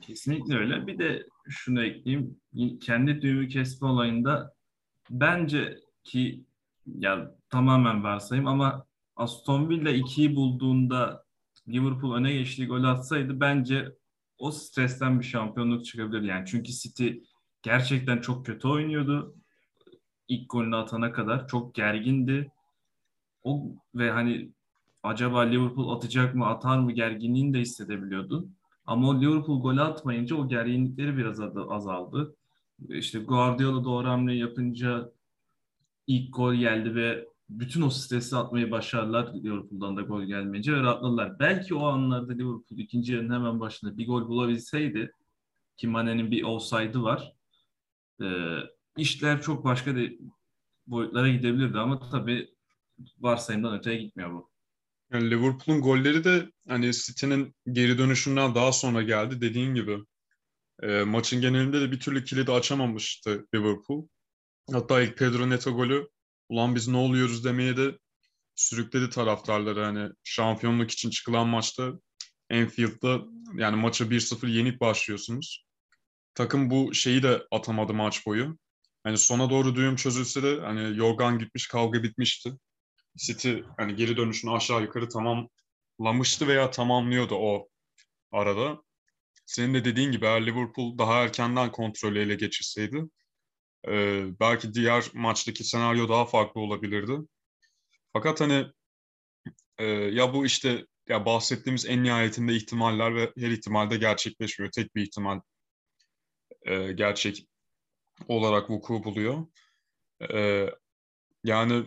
Kesinlikle 0.00 0.56
öyle. 0.56 0.86
Bir 0.86 0.98
de 0.98 1.26
şunu 1.48 1.84
ekleyeyim. 1.84 2.40
Kendi 2.80 3.22
düğümü 3.22 3.48
kesme 3.48 3.88
olayında 3.88 4.54
bence 5.10 5.78
ki 6.04 6.44
ya 6.86 7.34
tamamen 7.50 8.04
varsayım 8.04 8.46
ama 8.46 8.86
Aston 9.16 9.68
Villa 9.68 9.90
2'yi 9.90 10.36
bulduğunda 10.36 11.24
Liverpool 11.68 12.14
öne 12.14 12.32
geçtiği 12.32 12.66
gol 12.66 12.84
atsaydı 12.84 13.40
bence 13.40 13.92
o 14.38 14.50
stresten 14.50 15.20
bir 15.20 15.24
şampiyonluk 15.24 15.84
çıkabilir. 15.84 16.22
Yani 16.22 16.46
çünkü 16.46 16.72
City 16.72 17.08
gerçekten 17.62 18.20
çok 18.20 18.46
kötü 18.46 18.68
oynuyordu. 18.68 19.34
İlk 20.28 20.50
golünü 20.50 20.76
atana 20.76 21.12
kadar 21.12 21.48
çok 21.48 21.74
gergindi. 21.74 22.52
O 23.42 23.76
ve 23.94 24.10
hani 24.10 24.52
acaba 25.02 25.40
Liverpool 25.40 25.96
atacak 25.96 26.34
mı 26.34 26.46
atar 26.46 26.78
mı 26.78 26.92
gerginliğini 26.92 27.54
de 27.54 27.58
hissedebiliyordu. 27.60 28.48
Ama 28.84 29.08
o 29.08 29.20
Liverpool 29.20 29.62
golü 29.62 29.80
atmayınca 29.80 30.36
o 30.36 30.48
gerginlikleri 30.48 31.16
biraz 31.16 31.40
azaldı. 31.68 32.36
İşte 32.88 33.18
Guardiola 33.18 33.84
doğru 33.84 34.08
hamle 34.08 34.34
yapınca 34.34 35.12
ilk 36.06 36.34
gol 36.34 36.54
geldi 36.54 36.94
ve 36.94 37.29
bütün 37.50 37.82
o 37.82 37.90
stresi 37.90 38.36
atmayı 38.36 38.70
başardılar 38.70 39.34
Liverpool'dan 39.34 39.96
da 39.96 40.02
gol 40.02 40.22
gelmeyince 40.22 40.72
ve 40.72 40.80
rahatladılar. 40.80 41.38
Belki 41.38 41.74
o 41.74 41.86
anlarda 41.86 42.32
Liverpool 42.32 42.78
ikinci 42.78 43.12
yarının 43.12 43.34
hemen 43.34 43.60
başında 43.60 43.98
bir 43.98 44.06
gol 44.06 44.28
bulabilseydi 44.28 45.12
ki 45.76 45.88
Mane'nin 45.88 46.30
bir 46.30 46.42
offside'ı 46.42 47.02
var. 47.02 47.32
E, 48.22 48.26
işler 48.96 49.42
çok 49.42 49.64
başka 49.64 49.96
de 49.96 50.18
boyutlara 50.86 51.28
gidebilirdi 51.28 51.78
ama 51.78 52.10
tabii 52.10 52.48
varsayımdan 53.18 53.78
öteye 53.78 53.96
gitmiyor 53.96 54.32
bu. 54.32 54.50
Yani 55.12 55.30
Liverpool'un 55.30 55.80
golleri 55.80 56.24
de 56.24 56.50
hani 56.68 56.92
City'nin 56.92 57.54
geri 57.72 57.98
dönüşünden 57.98 58.54
daha 58.54 58.72
sonra 58.72 59.02
geldi 59.02 59.40
dediğin 59.40 59.74
gibi. 59.74 59.98
E, 60.82 61.02
maçın 61.04 61.40
genelinde 61.40 61.80
de 61.80 61.92
bir 61.92 62.00
türlü 62.00 62.24
kilidi 62.24 62.52
açamamıştı 62.52 63.46
Liverpool. 63.54 64.08
Hatta 64.72 65.02
ilk 65.02 65.18
Pedro 65.18 65.50
Neto 65.50 65.76
golü 65.76 66.08
ulan 66.50 66.74
biz 66.74 66.88
ne 66.88 66.96
oluyoruz 66.96 67.44
demeye 67.44 67.76
de 67.76 67.98
sürükledi 68.54 69.10
taraftarları. 69.10 69.84
Hani 69.84 70.10
şampiyonluk 70.24 70.90
için 70.90 71.10
çıkılan 71.10 71.48
maçta 71.48 71.92
Enfield'da 72.50 73.20
yani 73.54 73.76
maça 73.76 74.10
1-0 74.10 74.48
yenik 74.48 74.80
başlıyorsunuz. 74.80 75.64
Takım 76.34 76.70
bu 76.70 76.94
şeyi 76.94 77.22
de 77.22 77.42
atamadı 77.50 77.94
maç 77.94 78.26
boyu. 78.26 78.58
hani 79.04 79.18
sona 79.18 79.50
doğru 79.50 79.74
düğüm 79.74 79.96
çözülse 79.96 80.42
de 80.42 80.60
hani 80.60 80.98
yorgan 80.98 81.38
gitmiş 81.38 81.68
kavga 81.68 82.02
bitmişti. 82.02 82.52
City 83.16 83.54
hani 83.76 83.96
geri 83.96 84.16
dönüşünü 84.16 84.52
aşağı 84.52 84.82
yukarı 84.82 85.08
tamamlamıştı 85.08 86.48
veya 86.48 86.70
tamamlıyordu 86.70 87.34
o 87.34 87.68
arada. 88.32 88.82
Senin 89.46 89.74
de 89.74 89.84
dediğin 89.84 90.12
gibi 90.12 90.26
eğer 90.26 90.46
Liverpool 90.46 90.98
daha 90.98 91.22
erkenden 91.22 91.72
kontrolü 91.72 92.20
ele 92.20 92.34
geçirseydi 92.34 93.04
e, 93.88 94.24
belki 94.40 94.74
diğer 94.74 95.04
maçtaki 95.14 95.64
senaryo 95.64 96.08
daha 96.08 96.26
farklı 96.26 96.60
olabilirdi. 96.60 97.18
Fakat 98.12 98.40
hani 98.40 98.66
e, 99.78 99.84
ya 99.86 100.34
bu 100.34 100.46
işte 100.46 100.86
ya 101.08 101.26
bahsettiğimiz 101.26 101.86
en 101.86 102.04
nihayetinde 102.04 102.54
ihtimaller 102.54 103.14
ve 103.14 103.32
her 103.38 103.50
ihtimalde 103.50 103.96
gerçekleşmiyor. 103.96 104.72
Tek 104.72 104.94
bir 104.94 105.02
ihtimal 105.02 105.40
e, 106.62 106.92
gerçek 106.92 107.46
olarak 108.28 108.70
vuku 108.70 109.04
buluyor. 109.04 109.46
E, 110.32 110.66
yani 111.44 111.84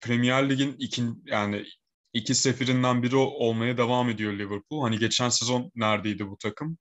Premier 0.00 0.50
Lig'in 0.50 0.76
ikin, 0.78 1.22
yani 1.26 1.64
iki 2.12 2.34
sefirinden 2.34 3.02
biri 3.02 3.16
olmaya 3.16 3.78
devam 3.78 4.10
ediyor 4.10 4.32
Liverpool. 4.32 4.82
Hani 4.82 4.98
geçen 4.98 5.28
sezon 5.28 5.70
neredeydi 5.74 6.26
bu 6.26 6.38
takım? 6.38 6.78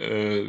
Ee, 0.00 0.44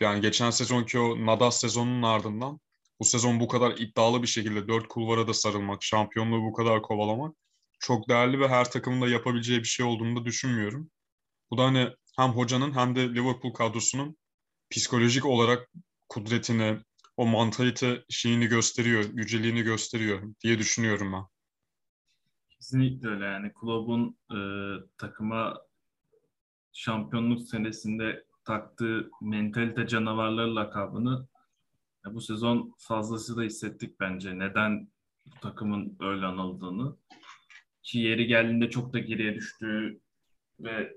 yani 0.00 0.20
geçen 0.20 0.50
sezonki 0.50 0.98
o 0.98 1.26
Nadas 1.26 1.60
sezonunun 1.60 2.02
ardından 2.02 2.60
bu 3.00 3.04
sezon 3.04 3.40
bu 3.40 3.48
kadar 3.48 3.78
iddialı 3.78 4.22
bir 4.22 4.26
şekilde 4.26 4.68
dört 4.68 4.88
kulvara 4.88 5.28
da 5.28 5.34
sarılmak, 5.34 5.82
şampiyonluğu 5.82 6.42
bu 6.42 6.52
kadar 6.52 6.82
kovalamak 6.82 7.36
çok 7.80 8.08
değerli 8.08 8.40
ve 8.40 8.48
her 8.48 8.70
takımın 8.70 9.02
da 9.02 9.08
yapabileceği 9.08 9.58
bir 9.58 9.64
şey 9.64 9.86
olduğunu 9.86 10.20
da 10.20 10.24
düşünmüyorum. 10.24 10.90
Bu 11.50 11.58
da 11.58 11.64
hani 11.64 11.88
hem 12.16 12.30
hocanın 12.30 12.72
hem 12.72 12.96
de 12.96 13.14
Liverpool 13.14 13.52
kadrosunun 13.52 14.16
psikolojik 14.70 15.26
olarak 15.26 15.70
kudretini, 16.08 16.78
o 17.16 17.26
mantalite 17.26 18.04
şeyini 18.08 18.46
gösteriyor, 18.46 19.04
yüceliğini 19.12 19.62
gösteriyor 19.62 20.22
diye 20.44 20.58
düşünüyorum 20.58 21.12
ben. 21.12 21.24
Kesinlikle 22.50 23.08
öyle 23.08 23.24
yani 23.24 23.52
kulübün 23.52 24.18
e, 24.30 24.38
takıma 24.98 25.60
şampiyonluk 26.72 27.42
senesinde 27.42 28.24
taktığı 28.44 29.10
mentalite 29.22 29.86
canavarları 29.86 30.56
lakabını 30.56 31.26
bu 32.06 32.20
sezon 32.20 32.74
fazlası 32.78 33.36
da 33.36 33.42
hissettik 33.42 34.00
bence. 34.00 34.38
Neden 34.38 34.88
bu 35.26 35.40
takımın 35.40 35.96
öyle 36.00 36.26
anıldığını. 36.26 36.96
Ki 37.82 37.98
yeri 37.98 38.26
geldiğinde 38.26 38.70
çok 38.70 38.92
da 38.92 38.98
geriye 38.98 39.34
düştüğü 39.34 40.00
ve 40.60 40.96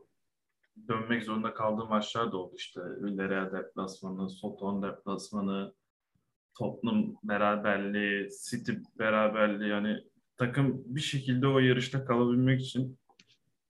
dönmek 0.88 1.24
zorunda 1.24 1.54
kaldığı 1.54 1.86
maçlar 1.86 2.32
da 2.32 2.38
oldu 2.38 2.56
işte. 2.58 2.82
Villarreal 2.82 3.52
deplasmanı, 3.52 4.30
Soton 4.30 4.84
deplasmanı, 4.84 5.74
Tottenham 6.58 7.16
beraberliği, 7.24 8.30
City 8.50 8.72
beraberliği 9.00 9.70
yani 9.70 10.04
takım 10.38 10.84
bir 10.86 11.02
şekilde 11.02 11.48
o 11.48 11.60
yarışta 11.60 12.06
kalabilmek 12.06 12.62
için 12.62 13.00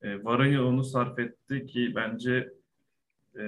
e, 0.02 0.24
varın 0.24 0.52
yolunu 0.52 0.84
sarf 0.84 1.20
etti 1.20 1.66
ki 1.66 1.94
bence 1.96 2.54
e, 3.38 3.44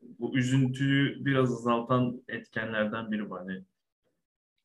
bu 0.00 0.38
üzüntüyü 0.38 1.24
biraz 1.24 1.52
azaltan 1.52 2.22
etkenlerden 2.28 3.12
biri 3.12 3.30
bu. 3.30 3.36
Hani 3.36 3.64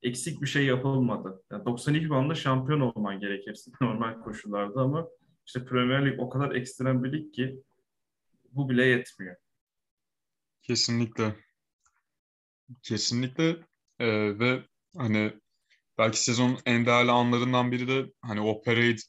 eksik 0.01 0.41
bir 0.41 0.47
şey 0.47 0.65
yapılmadı. 0.65 1.43
Yani 1.51 1.65
92 1.65 2.07
puanla 2.07 2.35
şampiyon 2.35 2.79
olman 2.79 3.19
gerekir 3.19 3.59
normal 3.81 4.21
koşullarda 4.21 4.81
ama 4.81 5.07
işte 5.45 5.65
Premier 5.65 6.05
Lig 6.05 6.19
o 6.19 6.29
kadar 6.29 6.55
ekstrem 6.55 7.03
bir 7.03 7.11
lig 7.11 7.33
ki 7.33 7.63
bu 8.51 8.69
bile 8.69 8.85
yetmiyor. 8.85 9.35
Kesinlikle. 10.61 11.35
Kesinlikle 12.83 13.57
ee, 13.99 14.39
ve 14.39 14.63
hani 14.97 15.33
belki 15.97 16.23
sezonun 16.23 16.57
en 16.65 16.85
değerli 16.85 17.11
anlarından 17.11 17.71
biri 17.71 17.87
de 17.87 18.11
hani 18.21 18.41
o 18.41 18.61
parade 18.61 19.01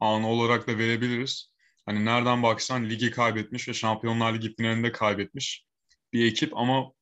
anı 0.00 0.28
olarak 0.28 0.68
da 0.68 0.78
verebiliriz. 0.78 1.49
Hani 1.90 2.04
nereden 2.04 2.42
baksan 2.42 2.90
ligi 2.90 3.10
kaybetmiş 3.10 3.68
ve 3.68 3.74
Şampiyonlar 3.74 4.34
Ligi 4.34 4.56
finalinde 4.56 4.92
kaybetmiş 4.92 5.64
bir 6.12 6.26
ekip 6.26 6.56
ama 6.56 6.92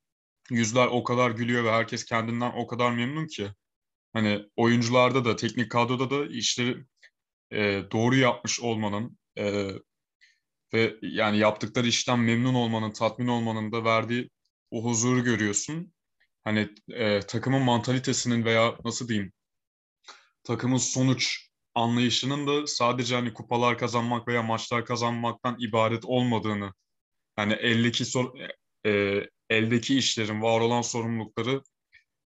yüzler 0.51 0.87
o 0.87 1.05
kadar 1.05 1.31
gülüyor 1.31 1.65
ve 1.65 1.71
herkes 1.71 2.05
kendinden 2.05 2.53
o 2.57 2.67
kadar 2.67 2.93
memnun 2.93 3.27
ki. 3.27 3.51
Hani 4.13 4.47
oyuncularda 4.57 5.25
da 5.25 5.37
teknik 5.37 5.71
kadroda 5.71 6.11
da 6.11 6.27
işleri 6.27 6.85
e, 7.53 7.83
doğru 7.93 8.17
yapmış 8.17 8.61
olmanın 8.61 9.19
e, 9.39 9.71
ve 10.75 10.97
yani 11.03 11.39
yaptıkları 11.39 11.87
işten 11.87 12.19
memnun 12.19 12.55
olmanın, 12.55 12.93
tatmin 12.93 13.29
olmanın 13.29 13.73
da 13.73 13.85
verdiği 13.85 14.31
o 14.71 14.85
huzuru 14.85 15.25
görüyorsun. 15.25 15.93
Hani 16.45 16.69
e, 16.89 17.21
takımın 17.21 17.63
mantalitesinin 17.63 18.45
veya 18.45 18.75
nasıl 18.85 19.09
diyeyim 19.09 19.33
takımın 20.45 20.77
sonuç 20.77 21.48
anlayışının 21.79 22.47
da 22.47 22.67
sadece 22.67 23.15
hani 23.15 23.35
kupalar 23.35 23.79
kazanmak 23.79 24.29
veya 24.29 24.43
maçlar 24.43 24.85
kazanmaktan 24.85 25.57
ibaret 25.61 26.05
olmadığını 26.05 26.73
hani 27.37 27.53
eldeki 27.53 28.05
sor, 28.05 28.39
e, 28.87 29.23
eldeki 29.51 29.99
işlerin 29.99 30.43
var 30.43 30.61
olan 30.61 30.83
sorumlulukları 30.83 31.63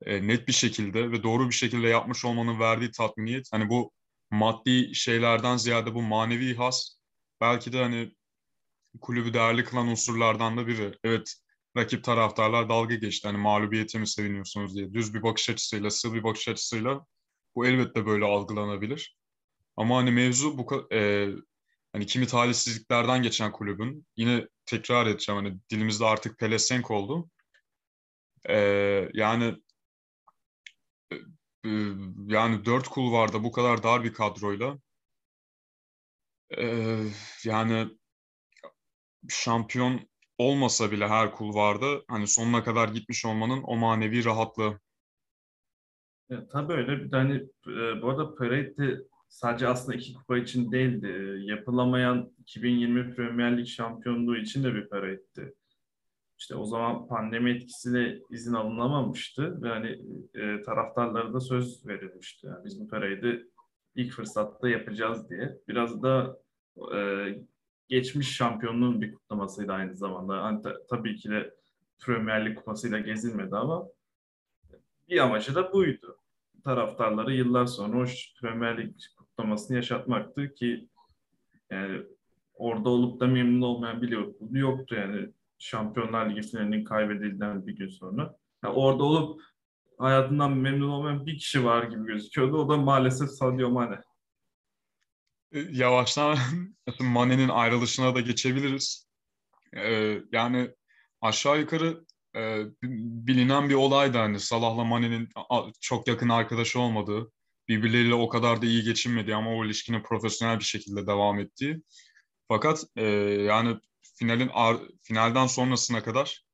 e, 0.06 0.28
net 0.28 0.48
bir 0.48 0.52
şekilde 0.52 1.12
ve 1.12 1.22
doğru 1.22 1.48
bir 1.48 1.54
şekilde 1.54 1.88
yapmış 1.88 2.24
olmanın 2.24 2.60
verdiği 2.60 2.90
tatminiyet 2.90 3.48
hani 3.52 3.68
bu 3.68 3.92
maddi 4.30 4.94
şeylerden 4.94 5.56
ziyade 5.56 5.94
bu 5.94 6.02
manevi 6.02 6.54
has 6.56 6.96
belki 7.40 7.72
de 7.72 7.82
hani 7.82 8.12
kulübü 9.00 9.34
değerli 9.34 9.64
kılan 9.64 9.88
unsurlardan 9.88 10.56
da 10.56 10.66
biri. 10.66 10.98
Evet 11.04 11.34
rakip 11.76 12.04
taraftarlar 12.04 12.68
dalga 12.68 12.94
geçti. 12.94 13.28
Hani 13.28 13.38
mağlubiyete 13.38 13.98
mi 13.98 14.06
seviniyorsunuz 14.08 14.76
diye. 14.76 14.94
Düz 14.94 15.14
bir 15.14 15.22
bakış 15.22 15.50
açısıyla, 15.50 15.90
sığ 15.90 16.14
bir 16.14 16.24
bakış 16.24 16.48
açısıyla 16.48 17.06
bu 17.54 17.66
elbette 17.66 18.06
böyle 18.06 18.24
algılanabilir. 18.24 19.16
Ama 19.76 19.96
hani 19.96 20.10
mevzu 20.10 20.58
bu 20.58 20.88
e, 20.92 21.28
hani 21.92 22.06
kimi 22.06 22.26
talihsizliklerden 22.26 23.22
geçen 23.22 23.52
kulübün 23.52 24.06
yine 24.16 24.48
tekrar 24.66 25.06
edeceğim 25.06 25.44
hani 25.44 25.58
dilimizde 25.70 26.04
artık 26.04 26.38
pelesenk 26.38 26.90
oldu. 26.90 27.30
E, 28.48 28.58
yani 29.12 29.56
e, 31.64 31.68
yani 32.26 32.64
dört 32.64 32.88
kulvarda 32.88 33.44
bu 33.44 33.52
kadar 33.52 33.82
dar 33.82 34.04
bir 34.04 34.12
kadroyla 34.12 34.78
e, 36.58 36.96
yani 37.44 37.88
şampiyon 39.28 40.08
olmasa 40.38 40.90
bile 40.90 41.08
her 41.08 41.32
kulvarda 41.32 42.02
hani 42.08 42.26
sonuna 42.26 42.64
kadar 42.64 42.88
gitmiş 42.88 43.24
olmanın 43.24 43.62
o 43.62 43.76
manevi 43.76 44.24
rahatlığı. 44.24 44.80
Ya, 46.28 46.48
tabii 46.48 46.72
öyle. 46.72 47.04
Bir 47.04 47.10
tane 47.10 47.34
e, 47.66 48.02
bu 48.02 48.10
arada 48.10 48.38
de 48.78 49.02
sadece 49.36 49.68
aslında 49.68 49.98
iki 49.98 50.14
kupa 50.14 50.38
için 50.38 50.72
değildi. 50.72 51.06
E, 51.06 51.52
yapılamayan 51.52 52.32
2020 52.38 53.14
Premier 53.14 53.58
Lig 53.58 53.66
şampiyonluğu 53.66 54.36
için 54.36 54.64
de 54.64 54.74
bir 54.74 54.88
parade'ti. 54.88 55.54
İşte 56.38 56.54
o 56.54 56.64
zaman 56.64 57.08
pandemi 57.08 57.50
etkisiyle 57.50 58.20
izin 58.30 58.54
alınamamıştı 58.54 59.62
ve 59.62 59.68
hani 59.68 60.00
e, 60.34 60.62
taraftarlara 60.62 61.32
da 61.32 61.40
söz 61.40 61.86
verilmişti. 61.86 62.46
Yani 62.46 62.64
biz 62.64 62.80
bu 62.80 62.88
parade'i 62.88 63.50
ilk 63.94 64.12
fırsatta 64.12 64.68
yapacağız 64.68 65.30
diye. 65.30 65.58
Biraz 65.68 66.02
da 66.02 66.38
e, 66.94 66.98
geçmiş 67.88 68.36
şampiyonluğun 68.36 69.00
bir 69.00 69.12
kutlamasıydı 69.12 69.72
aynı 69.72 69.96
zamanda. 69.96 70.42
Hani 70.42 70.62
ta, 70.62 70.86
tabii 70.90 71.16
ki 71.16 71.30
de 71.30 71.54
Premier 71.98 72.46
Lig 72.46 72.58
kupasıyla 72.58 72.98
gezilmedi 72.98 73.56
ama 73.56 73.88
bir 75.08 75.18
amacı 75.18 75.54
da 75.54 75.72
buydu. 75.72 76.18
Taraftarları 76.64 77.32
yıllar 77.32 77.66
sonra 77.66 78.02
o 78.02 78.04
Premier 78.40 78.78
Lig 78.78 78.94
kutlamasını 79.36 79.76
yaşatmaktı 79.76 80.54
ki 80.54 80.88
yani 81.70 82.02
orada 82.54 82.88
olup 82.88 83.20
da 83.20 83.26
memnun 83.26 83.62
olmayan 83.62 84.02
bir 84.02 84.10
Liverpool 84.10 84.50
yoktu 84.50 84.94
yani 84.94 85.28
Şampiyonlar 85.58 86.30
Ligi 86.30 86.42
finalinin 86.42 86.84
kaybedildiğinden 86.84 87.66
bir 87.66 87.76
gün 87.76 87.88
sonra. 87.88 88.36
Yani 88.64 88.74
orada 88.74 89.04
olup 89.04 89.42
hayatından 89.98 90.52
memnun 90.52 90.88
olmayan 90.88 91.26
bir 91.26 91.38
kişi 91.38 91.64
var 91.64 91.82
gibi 91.82 92.06
gözüküyordu. 92.06 92.56
O 92.56 92.68
da 92.68 92.76
maalesef 92.76 93.30
Sadio 93.30 93.70
Mane. 93.70 94.00
E, 95.52 95.58
yavaştan 95.70 96.38
Mane'nin 97.00 97.48
ayrılışına 97.48 98.14
da 98.14 98.20
geçebiliriz. 98.20 99.06
Ee, 99.76 100.22
yani 100.32 100.70
aşağı 101.20 101.60
yukarı 101.60 102.04
e, 102.36 102.64
bilinen 103.26 103.68
bir 103.68 103.74
olaydı 103.74 104.18
hani 104.18 104.40
Salah'la 104.40 104.84
Mane'nin 104.84 105.28
çok 105.80 106.08
yakın 106.08 106.28
arkadaşı 106.28 106.80
olmadığı, 106.80 107.32
birbirleriyle 107.68 108.14
o 108.14 108.28
kadar 108.28 108.62
da 108.62 108.66
iyi 108.66 108.82
geçinmedi 108.82 109.34
ama 109.34 109.50
o 109.54 109.64
ilişkinin 109.64 110.02
profesyonel 110.02 110.58
bir 110.58 110.64
şekilde 110.64 111.06
devam 111.06 111.40
ettiği. 111.40 111.82
Fakat 112.48 112.84
e, 112.96 113.04
yani 113.42 113.76
finalin 114.18 114.50
finalden 115.02 115.46
sonrasına 115.46 116.02
kadar 116.02 116.44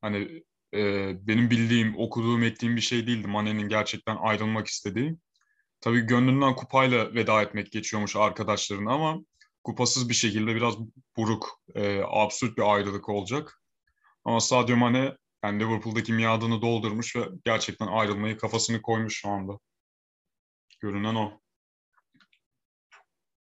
hani 0.00 0.42
e, 0.74 1.12
benim 1.26 1.50
bildiğim, 1.50 1.98
okuduğum, 1.98 2.42
ettiğim 2.42 2.76
bir 2.76 2.80
şey 2.80 3.06
değildi 3.06 3.28
Mane'nin 3.28 3.68
gerçekten 3.68 4.16
ayrılmak 4.16 4.66
istediği. 4.66 5.16
Tabii 5.80 6.00
gönlünden 6.00 6.56
kupayla 6.56 7.14
veda 7.14 7.42
etmek 7.42 7.72
geçiyormuş 7.72 8.16
arkadaşlarına 8.16 8.92
ama 8.92 9.18
kupasız 9.64 10.08
bir 10.08 10.14
şekilde 10.14 10.54
biraz 10.54 10.74
buruk, 11.16 11.60
e, 11.74 12.00
absürt 12.06 12.58
bir 12.58 12.74
ayrılık 12.74 13.08
olacak. 13.08 13.62
Ama 14.24 14.40
Sadio 14.40 14.76
Mane 14.76 15.16
Yani 15.44 15.60
Liverpool'daki 15.60 16.12
miadını 16.12 16.62
doldurmuş 16.62 17.16
ve 17.16 17.28
gerçekten 17.44 17.86
ayrılmayı 17.86 18.36
kafasını 18.36 18.82
koymuş 18.82 19.20
şu 19.20 19.28
anda. 19.28 19.58
Görünen 20.80 21.14
o. 21.14 21.40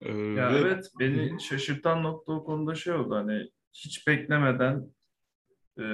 Ee, 0.01 0.13
ya 0.13 0.55
ve... 0.55 0.59
evet 0.59 0.91
beni 1.01 1.41
şaşırtan 1.41 2.03
nokta 2.03 2.33
o 2.33 2.45
konuda 2.45 2.75
şey 2.75 2.93
oldu 2.93 3.15
hani 3.15 3.51
hiç 3.73 4.07
beklemeden 4.07 4.95
e, 5.79 5.85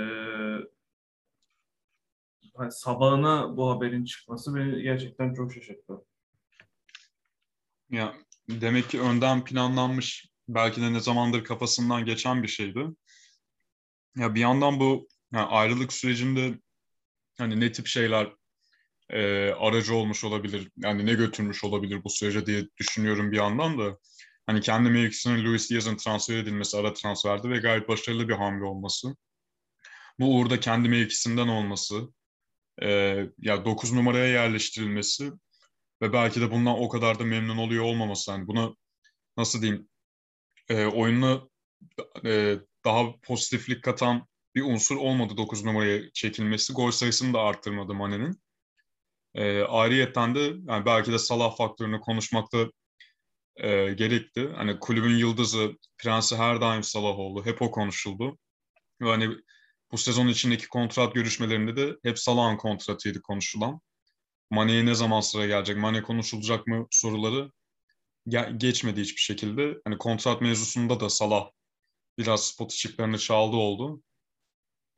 hani 2.56 2.72
sabahına 2.72 3.56
bu 3.56 3.70
haberin 3.70 4.04
çıkması 4.04 4.54
beni 4.54 4.82
gerçekten 4.82 5.34
çok 5.34 5.54
şaşırttı. 5.54 5.94
Ya 7.90 8.14
demek 8.48 8.90
ki 8.90 9.00
önden 9.00 9.44
planlanmış 9.44 10.30
belki 10.48 10.80
de 10.80 10.92
ne 10.92 11.00
zamandır 11.00 11.44
kafasından 11.44 12.04
geçen 12.04 12.42
bir 12.42 12.48
şeydi. 12.48 12.86
Ya 14.16 14.34
bir 14.34 14.40
yandan 14.40 14.80
bu 14.80 15.08
yani 15.32 15.46
ayrılık 15.46 15.92
sürecinde 15.92 16.58
hani 17.38 17.60
ne 17.60 17.72
tip 17.72 17.86
şeyler 17.86 18.32
e, 19.12 19.50
aracı 19.52 19.94
olmuş 19.94 20.24
olabilir, 20.24 20.70
yani 20.76 21.06
ne 21.06 21.14
götürmüş 21.14 21.64
olabilir 21.64 22.04
bu 22.04 22.10
sürece 22.10 22.46
diye 22.46 22.68
düşünüyorum 22.76 23.32
bir 23.32 23.36
yandan 23.36 23.78
da. 23.78 23.98
Hani 24.46 24.60
kendi 24.60 24.90
mevkisine 24.90 25.44
Luis 25.44 25.70
Diaz'ın 25.70 25.96
transfer 25.96 26.36
edilmesi 26.36 26.76
ara 26.76 26.92
transferdi 26.92 27.50
ve 27.50 27.58
gayet 27.58 27.88
başarılı 27.88 28.28
bir 28.28 28.34
hamle 28.34 28.64
olması. 28.64 29.16
Bu 30.20 30.36
uğurda 30.36 30.60
kendi 30.60 30.88
mevkisinden 30.88 31.48
olması, 31.48 32.08
e, 32.82 32.88
ya 33.38 33.64
9 33.64 33.92
numaraya 33.92 34.26
yerleştirilmesi 34.26 35.32
ve 36.02 36.12
belki 36.12 36.40
de 36.40 36.50
bundan 36.50 36.78
o 36.78 36.88
kadar 36.88 37.18
da 37.18 37.24
memnun 37.24 37.56
oluyor 37.56 37.84
olmaması. 37.84 38.30
Yani 38.30 38.46
buna 38.46 38.74
nasıl 39.36 39.62
diyeyim, 39.62 39.88
e, 40.68 40.86
oyununa 40.86 41.48
e, 42.24 42.58
daha 42.84 43.20
pozitiflik 43.20 43.84
katan 43.84 44.26
bir 44.54 44.62
unsur 44.62 44.96
olmadı 44.96 45.36
9 45.36 45.64
numaraya 45.64 46.12
çekilmesi. 46.12 46.72
Gol 46.72 46.90
sayısını 46.90 47.34
da 47.34 47.40
arttırmadı 47.40 47.94
Mane'nin. 47.94 48.40
E, 49.34 49.62
ayrıyetten 49.62 50.34
de 50.34 50.40
yani 50.40 50.86
belki 50.86 51.12
de 51.12 51.18
Salah 51.18 51.56
faktörünü 51.56 52.00
konuşmakta 52.00 52.66
e, 53.56 53.92
gerekti. 53.92 54.50
Hani 54.56 54.78
kulübün 54.78 55.16
yıldızı, 55.16 55.72
prensi 55.98 56.36
her 56.36 56.60
daim 56.60 56.82
Salah 56.82 57.18
oldu. 57.18 57.46
Hep 57.46 57.62
o 57.62 57.70
konuşuldu. 57.70 58.38
Ve 59.02 59.08
hani 59.08 59.36
bu 59.92 59.98
sezon 59.98 60.28
içindeki 60.28 60.68
kontrat 60.68 61.14
görüşmelerinde 61.14 61.76
de 61.76 61.96
hep 62.04 62.18
Salah'ın 62.18 62.56
kontratıydı 62.56 63.22
konuşulan. 63.22 63.80
Mane'ye 64.50 64.86
ne 64.86 64.94
zaman 64.94 65.20
sıra 65.20 65.46
gelecek, 65.46 65.76
Mane 65.76 66.02
konuşulacak 66.02 66.66
mı 66.66 66.86
soruları 66.90 67.50
ge- 68.28 68.58
geçmedi 68.58 69.00
hiçbir 69.00 69.20
şekilde. 69.20 69.78
Hani 69.84 69.98
kontrat 69.98 70.40
mevzusunda 70.40 71.00
da 71.00 71.10
Salah 71.10 71.50
biraz 72.18 72.44
spot 72.44 72.72
ışıklarını 72.72 73.18
çaldı 73.18 73.56
oldu. 73.56 74.02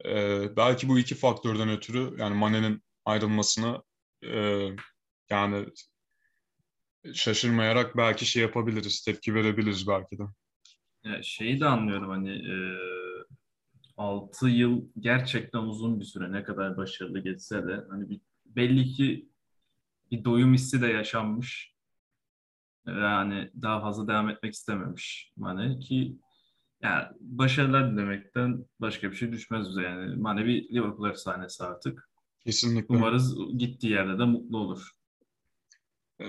Ee, 0.05 0.57
belki 0.57 0.89
bu 0.89 0.99
iki 0.99 1.15
faktörden 1.15 1.69
ötürü 1.69 2.15
yani 2.19 2.35
Mane'nin 2.35 2.83
ayrılmasına 3.05 3.83
e, 4.23 4.69
yani 5.31 5.67
şaşırmayarak 7.15 7.97
belki 7.97 8.27
şey 8.27 8.43
yapabiliriz, 8.43 9.05
tepki 9.05 9.35
verebiliriz 9.35 9.89
belki 9.89 10.19
de. 10.19 10.23
Ya 11.05 11.23
şeyi 11.23 11.61
de 11.61 11.67
anlıyorum 11.67 12.11
hani 12.11 12.31
e, 12.31 12.55
6 13.97 14.49
yıl 14.49 14.85
gerçekten 14.99 15.59
uzun 15.59 16.01
bir 16.01 16.05
süre 16.05 16.33
ne 16.33 16.45
kadar 16.45 16.77
başarılı 16.77 17.19
geçse 17.19 17.67
de 17.67 17.85
hani 17.91 18.11
bir, 18.11 18.21
belli 18.47 18.85
ki 18.85 19.29
bir 20.11 20.25
doyum 20.25 20.55
hissi 20.55 20.83
de 20.83 20.87
yaşanmış. 20.87 21.73
Yani 22.87 23.51
daha 23.63 23.81
fazla 23.81 24.09
devam 24.09 24.29
etmek 24.29 24.55
istememiş 24.55 25.33
Mane 25.37 25.79
ki 25.79 26.17
yani 26.83 27.07
başarılar 27.21 27.93
dilemekten 27.93 28.65
başka 28.81 29.11
bir 29.11 29.17
şey 29.17 29.33
düşmez 29.33 29.77
yani. 29.77 30.17
Mane 30.17 30.45
bir 30.45 30.75
Liverpool 30.75 31.11
efsanesi 31.11 31.65
artık. 31.65 32.12
Kesinlikle. 32.47 32.97
Umarız 32.97 33.37
gittiği 33.59 33.91
yerde 33.91 34.19
de 34.19 34.25
mutlu 34.25 34.59
olur. 34.59 34.91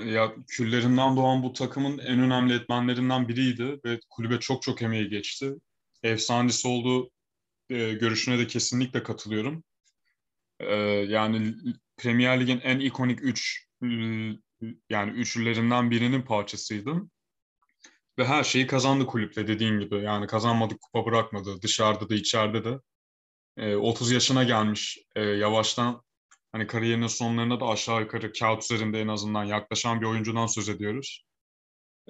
Ya 0.06 0.36
küllerinden 0.48 1.18
doğan 1.18 1.44
bu 1.44 1.54
takımın 1.54 1.98
en 1.98 2.20
önemli 2.20 2.54
etmenlerinden 2.54 3.28
biriydi 3.28 3.80
ve 3.86 4.00
kulübe 4.10 4.40
çok 4.40 4.62
çok 4.62 4.82
emeği 4.82 5.10
geçti. 5.10 5.54
Efsanesi 6.04 6.68
olduğu 6.68 7.12
e, 7.70 7.94
görüşüne 7.94 8.40
de 8.40 8.48
kesinlikle 8.48 9.04
katılıyorum. 9.04 9.64
E, 10.60 10.76
yani 11.10 11.56
Premier 11.98 12.42
Lig'in 12.42 12.60
en 12.60 12.80
ikonik 12.80 13.20
3 13.24 13.68
e, 13.84 13.88
yani 14.90 15.12
üçlülerinden 15.12 15.92
birinin 15.92 16.22
parçasıydı. 16.22 17.02
Ve 18.18 18.26
her 18.26 18.44
şeyi 18.44 18.68
kazandı 18.68 19.06
kulüple 19.06 19.48
dediğin 19.48 19.80
gibi. 19.80 19.96
Yani 19.96 20.28
kazanmadık 20.28 20.82
kupa 20.82 21.06
bırakmadı. 21.06 21.62
Dışarıda 21.62 22.10
da 22.10 22.16
içeride 22.16 22.64
de. 22.64 22.80
E, 23.58 23.76
30 23.76 24.12
yaşına 24.12 24.44
gelmiş. 24.44 25.00
E, 25.16 25.22
yavaştan 25.22 26.04
hani 26.52 26.68
kariyerinin 26.68 27.08
sonlarına 27.08 27.60
da 27.60 27.66
aşağı 27.68 28.02
yukarı 28.02 28.34
kağıt 28.34 28.64
üzerinde 28.64 29.02
en 29.02 29.08
azından 29.08 29.44
yaklaşan 29.44 30.02
bir 30.02 30.06
oyuncudan 30.06 30.48
söz 30.48 30.70
ediyoruz. 30.70 31.26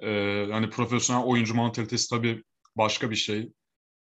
E, 0.02 0.08
hani 0.50 0.70
profesyonel 0.70 1.24
oyuncu 1.24 1.54
mantalitesi 1.54 2.10
tabii 2.10 2.44
başka 2.76 3.10
bir 3.10 3.16
şey. 3.16 3.52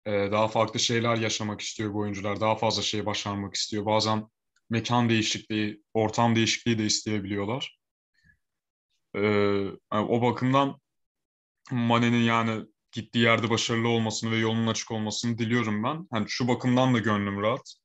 E, 0.05 0.11
daha 0.31 0.47
farklı 0.47 0.79
şeyler 0.79 1.15
yaşamak 1.15 1.61
istiyor 1.61 1.93
bu 1.93 1.99
oyuncular. 1.99 2.39
Daha 2.41 2.55
fazla 2.55 2.81
şey 2.81 3.05
başarmak 3.05 3.55
istiyor. 3.55 3.85
Bazen 3.85 4.27
mekan 4.69 5.09
değişikliği, 5.09 5.83
ortam 5.93 6.35
değişikliği 6.35 6.77
de 6.77 6.85
isteyebiliyorlar. 6.85 7.79
E, 9.15 9.21
yani 9.93 10.07
o 10.09 10.21
bakımdan 10.21 10.79
Mane'nin 11.71 12.23
yani 12.23 12.65
gittiği 12.95 13.19
yerde 13.19 13.49
başarılı 13.49 13.87
olmasını 13.87 14.31
ve 14.31 14.37
yolunun 14.37 14.67
açık 14.67 14.91
olmasını 14.91 15.37
diliyorum 15.37 15.83
ben. 15.83 16.07
Hani 16.11 16.25
şu 16.29 16.47
bakımdan 16.47 16.93
da 16.93 16.99
gönlüm 16.99 17.41
rahat. 17.41 17.75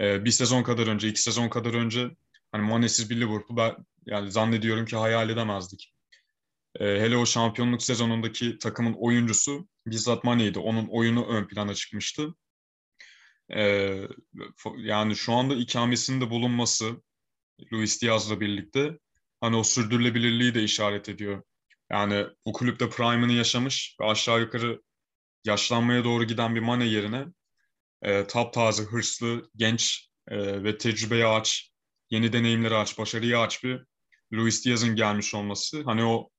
Ee, 0.00 0.24
bir 0.24 0.30
sezon 0.30 0.62
kadar 0.62 0.86
önce, 0.86 1.08
iki 1.08 1.22
sezon 1.22 1.48
kadar 1.48 1.74
önce 1.74 2.10
hani 2.52 2.62
Mane'siz 2.68 3.10
bir 3.10 3.16
Liverpool 3.16 3.56
ben 3.56 3.76
yani 4.06 4.30
zannediyorum 4.30 4.84
ki 4.84 4.96
hayal 4.96 5.30
edemezdik. 5.30 5.94
Ee, 6.80 6.84
hele 6.84 7.16
o 7.16 7.26
şampiyonluk 7.26 7.82
sezonundaki 7.82 8.58
takımın 8.58 8.92
oyuncusu 8.92 9.68
bizzat 9.86 10.24
Mane'ydi. 10.24 10.58
Onun 10.58 10.86
oyunu 10.88 11.26
ön 11.26 11.46
plana 11.46 11.74
çıkmıştı. 11.74 12.34
Ee, 13.54 14.08
yani 14.76 15.16
şu 15.16 15.32
anda 15.32 15.54
ikamesinde 15.54 16.30
bulunması 16.30 17.02
Luis 17.72 18.02
Diaz'la 18.02 18.40
birlikte 18.40 18.98
hani 19.40 19.56
o 19.56 19.64
sürdürülebilirliği 19.64 20.54
de 20.54 20.62
işaret 20.62 21.08
ediyor. 21.08 21.42
Yani 21.94 22.26
bu 22.46 22.52
kulüpte 22.52 22.90
prime'ını 22.90 23.32
yaşamış 23.32 23.96
ve 24.00 24.04
aşağı 24.04 24.40
yukarı 24.40 24.82
yaşlanmaya 25.44 26.04
doğru 26.04 26.24
giden 26.24 26.54
bir 26.54 26.60
Mane 26.60 26.84
yerine 26.84 27.26
e, 28.02 28.26
taptaze, 28.26 28.82
hırslı, 28.82 29.50
genç 29.56 30.10
e, 30.28 30.64
ve 30.64 30.78
tecrübeye 30.78 31.26
aç, 31.26 31.72
yeni 32.10 32.32
deneyimleri 32.32 32.74
aç, 32.74 32.98
başarıyı 32.98 33.38
aç 33.38 33.64
bir 33.64 33.86
Luis 34.32 34.66
Diaz'ın 34.66 34.96
gelmiş 34.96 35.34
olması. 35.34 35.82
Hani 35.84 36.04
o 36.04 36.30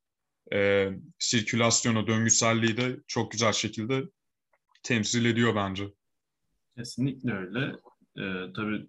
e, 0.54 0.90
sirkülasyonu, 1.20 2.08
döngüselliği 2.08 2.78
de 2.78 2.98
çok 3.08 3.32
güzel 3.32 3.54
şekilde 3.54 4.04
temsil 4.84 5.26
ediyor 5.26 5.56
bence. 5.56 5.88
Kesinlikle 6.78 7.34
öyle. 7.34 7.76
Ee, 8.18 8.54
tabii 8.56 8.88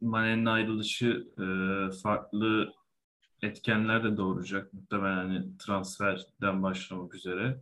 Mane'nin 0.00 0.46
ayrılışı 0.46 1.28
e, 1.38 1.46
farklı 2.02 2.77
etkenler 3.42 4.04
de 4.04 4.16
doğuracak. 4.16 4.72
Muhtemelen 4.72 5.16
hani 5.16 5.58
transferden 5.58 6.62
başlamak 6.62 7.14
üzere. 7.14 7.60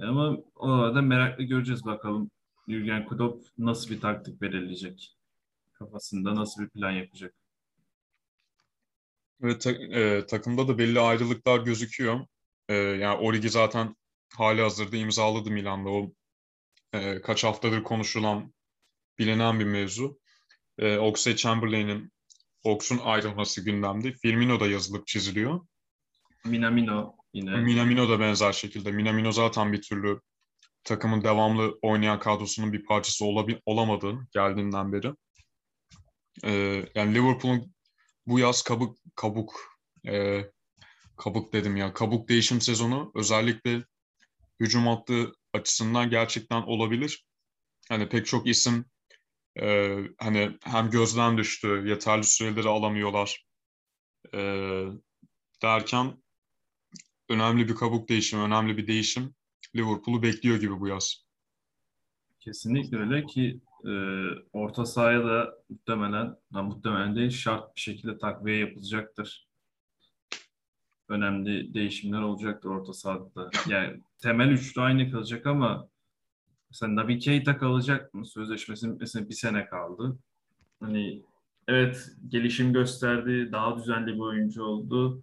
Ama 0.00 0.36
o 0.56 0.68
arada 0.68 1.02
meraklı 1.02 1.44
göreceğiz 1.44 1.84
bakalım. 1.84 2.30
Jürgen 2.68 3.08
Klopp 3.08 3.46
nasıl 3.58 3.90
bir 3.90 4.00
taktik 4.00 4.40
belirleyecek? 4.40 5.16
Kafasında 5.72 6.34
nasıl 6.34 6.62
bir 6.62 6.68
plan 6.68 6.90
yapacak? 6.90 7.34
Evet, 9.42 9.60
ta, 9.60 9.70
e, 9.70 10.26
takımda 10.26 10.68
da 10.68 10.78
belli 10.78 11.00
ayrılıklar 11.00 11.60
gözüküyor. 11.60 12.20
E, 12.68 12.74
yani 12.74 13.18
Origi 13.18 13.50
zaten 13.50 13.96
hali 14.34 14.62
hazırda 14.62 14.96
imzaladı 14.96 15.50
Milan'da. 15.50 15.90
O 15.90 16.12
e, 16.92 17.20
kaç 17.20 17.44
haftadır 17.44 17.82
konuşulan, 17.82 18.54
bilinen 19.18 19.60
bir 19.60 19.64
mevzu. 19.64 20.18
E, 20.78 20.98
Oxlade 20.98 21.36
Chamberlain'in 21.36 22.12
Ox'un 22.64 22.98
ayrılması 22.98 23.64
gündemde. 23.64 24.12
Firmino 24.12 24.60
da 24.60 24.66
yazılıp 24.66 25.06
çiziliyor. 25.06 25.60
Minamino 26.44 27.16
yine. 27.34 27.56
Minamino 27.56 28.08
da 28.08 28.20
benzer 28.20 28.52
şekilde. 28.52 28.92
Minamino 28.92 29.32
zaten 29.32 29.72
bir 29.72 29.82
türlü 29.82 30.20
takımın 30.84 31.24
devamlı 31.24 31.78
oynayan 31.82 32.18
kadrosunun 32.20 32.72
bir 32.72 32.84
parçası 32.84 33.24
olabi- 33.24 33.62
olamadı 33.66 34.28
geldiğinden 34.32 34.92
beri. 34.92 35.12
Ee, 36.44 36.84
yani 36.94 37.14
Liverpool'un 37.14 37.74
bu 38.26 38.38
yaz 38.38 38.62
kabuk 38.62 38.98
kabuk 39.14 39.78
e, 40.06 40.44
kabuk 41.16 41.52
dedim 41.52 41.76
ya 41.76 41.92
kabuk 41.92 42.28
değişim 42.28 42.60
sezonu 42.60 43.12
özellikle 43.14 43.84
hücum 44.60 44.86
hattı 44.86 45.32
açısından 45.52 46.10
gerçekten 46.10 46.62
olabilir. 46.62 47.26
Hani 47.88 48.08
pek 48.08 48.26
çok 48.26 48.46
isim 48.46 48.84
e, 49.62 49.98
hani 50.18 50.58
hem 50.64 50.90
gözden 50.90 51.38
düştü, 51.38 51.84
yeterli 51.86 52.24
süreleri 52.24 52.68
alamıyorlar 52.68 53.46
e, 54.34 54.40
derken 55.62 56.22
önemli 57.28 57.68
bir 57.68 57.74
kabuk 57.74 58.08
değişimi, 58.08 58.42
önemli 58.42 58.76
bir 58.76 58.86
değişim 58.86 59.34
Liverpool'u 59.76 60.22
bekliyor 60.22 60.60
gibi 60.60 60.80
bu 60.80 60.88
yaz. 60.88 61.24
Kesinlikle 62.40 62.98
öyle 62.98 63.26
ki 63.26 63.60
e, 63.84 63.92
orta 64.52 64.86
sahaya 64.86 65.24
da 65.24 65.54
muhtemelen, 65.68 66.36
ha, 66.52 66.62
muhtemelen 66.62 67.16
değil 67.16 67.30
şart 67.30 67.76
bir 67.76 67.80
şekilde 67.80 68.18
takviye 68.18 68.58
yapılacaktır. 68.58 69.48
Önemli 71.08 71.74
değişimler 71.74 72.20
olacaktır 72.20 72.68
orta 72.68 72.92
sahada. 72.92 73.50
Yani 73.68 74.00
temel 74.22 74.48
üçlü 74.48 74.80
aynı 74.80 75.10
kalacak 75.10 75.46
ama 75.46 75.88
mesela 76.70 76.96
Naby 76.96 77.18
Keita 77.18 77.58
kalacak 77.58 78.14
mı? 78.14 78.26
Sözleşmesi 78.26 78.88
mesela 78.88 79.28
bir 79.28 79.34
sene 79.34 79.66
kaldı. 79.66 80.18
Hani 80.80 81.22
evet 81.68 82.10
gelişim 82.28 82.72
gösterdi, 82.72 83.48
daha 83.52 83.78
düzenli 83.78 84.14
bir 84.14 84.20
oyuncu 84.20 84.64
oldu. 84.64 85.22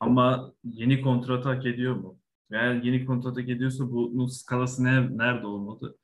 Ama 0.00 0.52
yeni 0.64 1.00
kontrat 1.00 1.44
hak 1.44 1.66
ediyor 1.66 1.94
mu? 1.96 2.18
Eğer 2.52 2.74
yeni 2.74 3.04
kontrat 3.04 3.36
hak 3.36 3.48
ediyorsa 3.48 3.90
bunun 3.90 4.26
skalası 4.26 4.84
ne, 4.84 5.18
nerede 5.18 5.46
olmalı? 5.46 5.96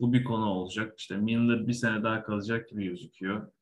Bu 0.00 0.12
bir 0.12 0.24
konu 0.24 0.44
olacak. 0.44 0.94
İşte 0.98 1.16
Milner 1.16 1.66
bir 1.66 1.72
sene 1.72 2.02
daha 2.02 2.22
kalacak 2.22 2.68
gibi 2.68 2.84
gözüküyor. 2.84 3.52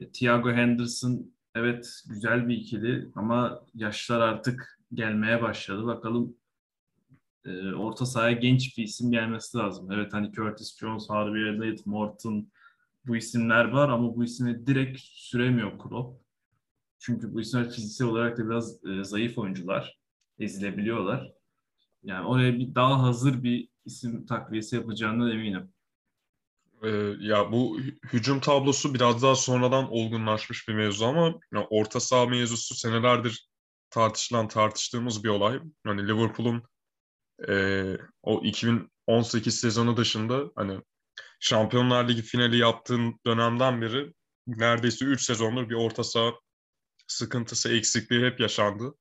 E, 0.00 0.12
Thiago 0.12 0.52
Henderson 0.52 1.32
evet 1.54 2.02
güzel 2.08 2.48
bir 2.48 2.56
ikili 2.56 3.10
ama 3.14 3.64
yaşlar 3.74 4.20
artık 4.20 4.80
gelmeye 4.94 5.42
başladı. 5.42 5.86
Bakalım 5.86 6.36
e, 7.44 7.74
orta 7.74 8.06
sahaya 8.06 8.32
genç 8.32 8.78
bir 8.78 8.82
isim 8.82 9.10
gelmesi 9.10 9.58
lazım. 9.58 9.92
Evet 9.92 10.12
hani 10.12 10.32
Curtis 10.32 10.78
Jones, 10.78 11.10
Harvey 11.10 11.48
Elliott, 11.48 11.86
Morton 11.86 12.48
bu 13.06 13.16
isimler 13.16 13.64
var 13.64 13.88
ama 13.88 14.16
bu 14.16 14.24
ismi 14.24 14.66
direkt 14.66 15.00
süremiyor 15.00 15.78
Klopp. 15.78 16.24
Çünkü 16.98 17.34
bu 17.34 17.40
isimler 17.40 17.70
fiziksel 17.70 18.06
olarak 18.06 18.38
da 18.38 18.46
biraz 18.46 18.84
e, 18.84 19.04
zayıf 19.04 19.38
oyuncular. 19.38 19.98
Ezilebiliyorlar. 20.38 21.32
Yani 22.02 22.26
oraya 22.26 22.58
bir 22.58 22.74
daha 22.74 23.02
hazır 23.02 23.42
bir 23.42 23.68
isim 23.84 24.26
takviyesi 24.26 24.76
yapacağından 24.76 25.30
eminim. 25.30 25.72
Ee, 26.82 27.14
ya 27.20 27.52
bu 27.52 27.78
hücum 28.12 28.40
tablosu 28.40 28.94
biraz 28.94 29.22
daha 29.22 29.34
sonradan 29.34 29.92
olgunlaşmış 29.92 30.68
bir 30.68 30.74
mevzu 30.74 31.04
ama 31.04 31.34
ya 31.54 31.66
orta 31.70 32.00
saha 32.00 32.26
mevzusu 32.26 32.74
senelerdir 32.74 33.48
tartışılan 33.90 34.48
tartıştığımız 34.48 35.24
bir 35.24 35.28
olay. 35.28 35.60
Hani 35.84 36.08
Liverpool'un 36.08 36.62
e, 37.48 37.84
o 38.22 38.42
2018 38.44 39.60
sezonu 39.60 39.96
dışında 39.96 40.50
hani 40.56 40.80
Şampiyonlar 41.40 42.08
Ligi 42.08 42.22
finali 42.22 42.56
yaptığın 42.56 43.20
dönemden 43.26 43.82
beri 43.82 44.12
neredeyse 44.46 45.04
3 45.04 45.22
sezondur 45.22 45.68
bir 45.68 45.74
orta 45.74 46.04
saha 46.04 46.32
sıkıntısı, 47.06 47.72
eksikliği 47.72 48.24
hep 48.26 48.40
yaşandı. 48.40 48.94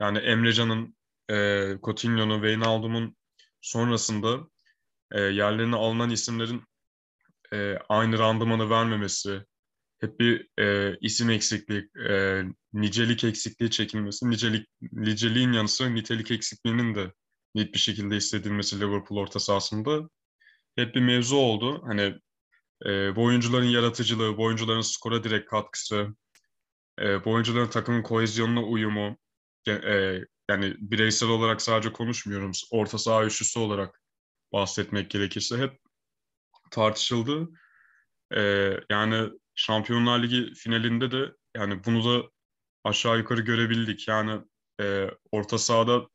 Yani 0.00 0.18
Emrecan'ın, 0.18 0.96
e, 1.30 1.34
Coutinho'nun, 1.82 2.42
Wijnaldum'un 2.42 3.16
sonrasında 3.60 4.48
e, 5.12 5.20
yerlerine 5.20 5.76
alınan 5.76 6.10
isimlerin 6.10 6.64
e, 7.52 7.78
aynı 7.88 8.18
randımanı 8.18 8.70
vermemesi, 8.70 9.44
hep 10.00 10.20
bir 10.20 10.48
e, 10.58 10.96
isim 11.00 11.30
eksikliği, 11.30 11.90
e, 12.08 12.42
nicelik 12.72 13.24
eksikliği 13.24 13.70
çekilmesi, 13.70 14.30
nicelik, 14.30 14.68
niceliğin 14.92 15.52
yanı 15.52 15.68
sıra 15.68 15.88
nitelik 15.88 16.30
eksikliğinin 16.30 16.94
de 16.94 17.12
net 17.56 17.74
bir 17.74 17.78
şekilde 17.78 18.16
hissedilmesi 18.16 18.80
Liverpool 18.80 19.18
orta 19.18 19.40
sahasında 19.40 20.08
hep 20.76 20.94
bir 20.94 21.00
mevzu 21.00 21.36
oldu. 21.36 21.82
Hani 21.86 22.14
e, 22.86 23.16
bu 23.16 23.24
oyuncuların 23.24 23.66
yaratıcılığı, 23.66 24.36
bu 24.36 24.44
oyuncuların 24.44 24.80
skora 24.80 25.24
direkt 25.24 25.50
katkısı, 25.50 26.08
e, 27.00 27.24
bu 27.24 27.30
oyuncuların 27.30 27.70
takımın 27.70 28.02
kohezyonuna 28.02 28.62
uyumu, 28.62 29.16
e, 29.68 30.20
yani 30.50 30.74
bireysel 30.78 31.28
olarak 31.28 31.62
sadece 31.62 31.92
konuşmuyorum, 31.92 32.52
orta 32.70 32.98
saha 32.98 33.24
üçlüsü 33.24 33.58
olarak 33.58 34.00
bahsetmek 34.52 35.10
gerekirse 35.10 35.58
hep 35.58 35.78
tartışıldı. 36.70 37.48
E, 38.34 38.72
yani 38.90 39.30
Şampiyonlar 39.54 40.22
Ligi 40.22 40.54
finalinde 40.54 41.10
de 41.10 41.32
yani 41.56 41.84
bunu 41.84 42.04
da 42.04 42.28
aşağı 42.84 43.18
yukarı 43.18 43.40
görebildik. 43.40 44.08
Yani 44.08 44.40
e, 44.80 45.10
orta 45.32 45.58
sahada 45.58 46.08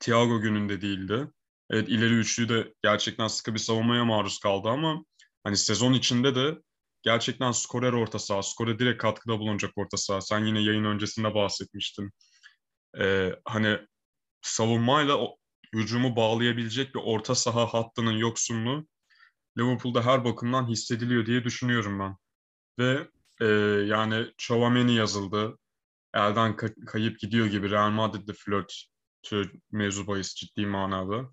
Thiago 0.00 0.40
gününde 0.40 0.80
değildi. 0.80 1.28
Evet 1.70 1.88
ileri 1.88 2.14
üçlü 2.14 2.48
de 2.48 2.74
gerçekten 2.82 3.28
sıkı 3.28 3.54
bir 3.54 3.58
savunmaya 3.58 4.04
maruz 4.04 4.38
kaldı 4.38 4.68
ama 4.68 5.04
hani 5.44 5.56
sezon 5.56 5.92
içinde 5.92 6.34
de 6.34 6.58
gerçekten 7.02 7.52
skorer 7.52 7.92
orta 7.92 8.18
saha, 8.18 8.42
skora 8.42 8.78
direkt 8.78 9.02
katkıda 9.02 9.38
bulunacak 9.38 9.72
orta 9.76 9.96
saha. 9.96 10.20
Sen 10.20 10.44
yine 10.44 10.60
yayın 10.60 10.84
öncesinde 10.84 11.34
bahsetmiştin. 11.34 12.10
Ee, 13.00 13.34
hani 13.44 13.78
savunmayla 14.42 15.18
o, 15.18 15.36
hücumu 15.74 16.16
bağlayabilecek 16.16 16.94
bir 16.94 17.00
orta 17.04 17.34
saha 17.34 17.74
hattının 17.74 18.12
yoksunluğu 18.12 18.86
Liverpool'da 19.58 20.06
her 20.06 20.24
bakımdan 20.24 20.68
hissediliyor 20.68 21.26
diye 21.26 21.44
düşünüyorum 21.44 21.98
ben. 21.98 22.16
Ve 22.78 23.08
e, 23.40 23.46
yani 23.86 24.26
Chouameni 24.38 24.94
yazıldı. 24.94 25.58
Elden 26.14 26.56
kayıp 26.86 27.18
gidiyor 27.18 27.46
gibi 27.46 27.70
Real 27.70 27.90
Madrid'de 27.90 28.32
flört 28.32 28.84
mevzu 29.72 30.06
bahis 30.06 30.34
ciddi 30.34 30.66
manada. 30.66 31.30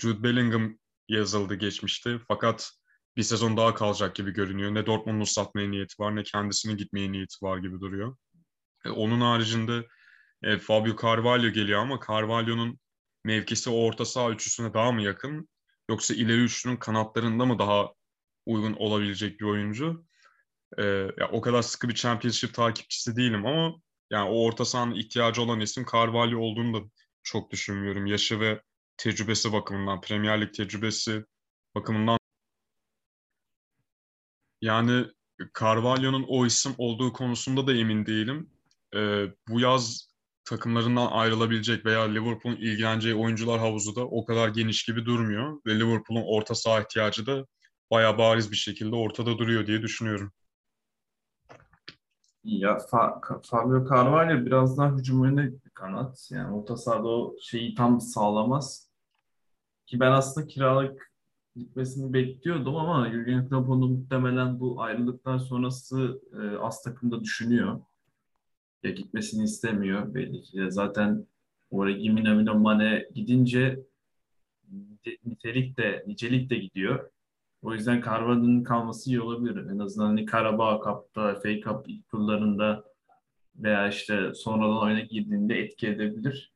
Jude 0.00 0.22
Bellingham 0.22 0.78
yazıldı 1.08 1.54
geçmişti. 1.54 2.20
Fakat 2.28 2.70
bir 3.16 3.22
sezon 3.22 3.56
daha 3.56 3.74
kalacak 3.74 4.14
gibi 4.14 4.30
görünüyor. 4.30 4.74
Ne 4.74 4.86
Dortmund'u 4.86 5.26
satmaya 5.26 5.68
niyeti 5.68 5.94
var 5.98 6.16
ne 6.16 6.22
kendisini 6.22 6.76
gitmeye 6.76 7.12
niyeti 7.12 7.36
var 7.42 7.58
gibi 7.58 7.80
duruyor. 7.80 8.16
E, 8.84 8.90
onun 8.90 9.20
haricinde 9.20 9.86
e, 10.42 10.58
Fabio 10.58 10.96
Carvalho 11.02 11.48
geliyor 11.48 11.80
ama 11.80 12.00
Carvalho'nun 12.08 12.78
mevkisi 13.24 13.70
orta 13.70 14.04
saha 14.04 14.30
üçlüsüne 14.30 14.74
daha 14.74 14.92
mı 14.92 15.02
yakın? 15.02 15.48
Yoksa 15.90 16.14
ileri 16.14 16.42
üçlünün 16.42 16.76
kanatlarında 16.76 17.46
mı 17.46 17.58
daha 17.58 17.92
uygun 18.46 18.72
olabilecek 18.72 19.40
bir 19.40 19.44
oyuncu? 19.44 20.04
E, 20.78 20.84
ya, 21.18 21.28
o 21.32 21.40
kadar 21.40 21.62
sıkı 21.62 21.88
bir 21.88 21.94
Championship 21.94 22.54
takipçisi 22.54 23.16
değilim 23.16 23.46
ama 23.46 23.74
yani 24.10 24.30
o 24.30 24.44
orta 24.44 24.64
sahanın 24.64 24.94
ihtiyacı 24.94 25.42
olan 25.42 25.60
isim 25.60 25.86
Carvalho 25.92 26.38
olduğunu 26.38 26.74
da 26.74 26.86
çok 27.26 27.50
düşünmüyorum. 27.50 28.06
Yaşı 28.06 28.40
ve 28.40 28.62
tecrübesi 28.96 29.52
bakımından, 29.52 30.00
Premier 30.00 30.40
Lig 30.40 30.54
tecrübesi 30.54 31.24
bakımından 31.74 32.18
yani 34.60 35.06
Carvalho'nun 35.60 36.24
o 36.28 36.46
isim 36.46 36.74
olduğu 36.78 37.12
konusunda 37.12 37.66
da 37.66 37.74
emin 37.74 38.06
değilim. 38.06 38.50
Ee, 38.94 39.24
bu 39.48 39.60
yaz 39.60 40.08
takımlarından 40.44 41.06
ayrılabilecek 41.06 41.86
veya 41.86 42.02
Liverpool'un 42.02 42.56
ilgileneceği 42.56 43.14
oyuncular 43.14 43.60
havuzu 43.60 43.96
da 43.96 44.06
o 44.06 44.24
kadar 44.24 44.48
geniş 44.48 44.84
gibi 44.84 45.04
durmuyor. 45.06 45.60
Ve 45.66 45.78
Liverpool'un 45.78 46.24
orta 46.26 46.54
saha 46.54 46.80
ihtiyacı 46.80 47.26
da 47.26 47.46
bayağı 47.90 48.18
bariz 48.18 48.50
bir 48.50 48.56
şekilde 48.56 48.96
ortada 48.96 49.38
duruyor 49.38 49.66
diye 49.66 49.82
düşünüyorum. 49.82 50.32
Ya 52.46 52.78
Fa 52.78 53.20
Fabio 53.42 53.88
Carvalho 53.88 54.46
biraz 54.46 54.78
daha 54.78 54.96
hücum 54.96 55.24
yönünde 55.24 55.58
kanat. 55.74 56.28
Yani 56.30 56.54
orta 56.54 56.76
sahada 56.76 57.08
o 57.08 57.36
şeyi 57.40 57.74
tam 57.74 58.00
sağlamaz. 58.00 58.90
Ki 59.86 60.00
ben 60.00 60.12
aslında 60.12 60.46
kiralık 60.46 61.12
gitmesini 61.56 62.12
bekliyordum 62.12 62.76
ama 62.76 63.10
Jurgen 63.10 63.48
Klopp 63.48 63.68
muhtemelen 63.68 64.60
bu 64.60 64.82
ayrılıktan 64.82 65.38
sonrası 65.38 66.22
e, 66.32 66.56
az 66.56 66.82
takımda 66.82 67.20
düşünüyor. 67.20 67.80
Ya 68.82 68.90
gitmesini 68.90 69.44
istemiyor 69.44 70.14
belli 70.14 70.42
ki. 70.42 70.70
Zaten 70.70 71.26
oraya 71.70 71.96
Giminamino 71.96 72.54
Mane 72.54 73.08
gidince 73.14 73.80
nitelik 75.24 75.78
de 75.78 76.04
nicelik 76.06 76.50
de 76.50 76.56
gidiyor. 76.56 77.10
O 77.62 77.74
yüzden 77.74 78.02
Carvalho'nun 78.02 78.62
kalması 78.62 79.10
iyi 79.10 79.20
olabilir. 79.20 79.70
En 79.70 79.78
azından 79.78 80.06
hani 80.06 80.26
Karabağ 80.26 80.80
Cup'ta, 80.84 81.34
FA 81.34 81.60
Cup 81.60 81.88
ilk 81.88 82.08
turlarında 82.08 82.84
veya 83.56 83.88
işte 83.88 84.34
sonradan 84.34 84.82
oyuna 84.82 85.00
girdiğinde 85.00 85.58
etki 85.58 85.88
edebilir. 85.88 86.52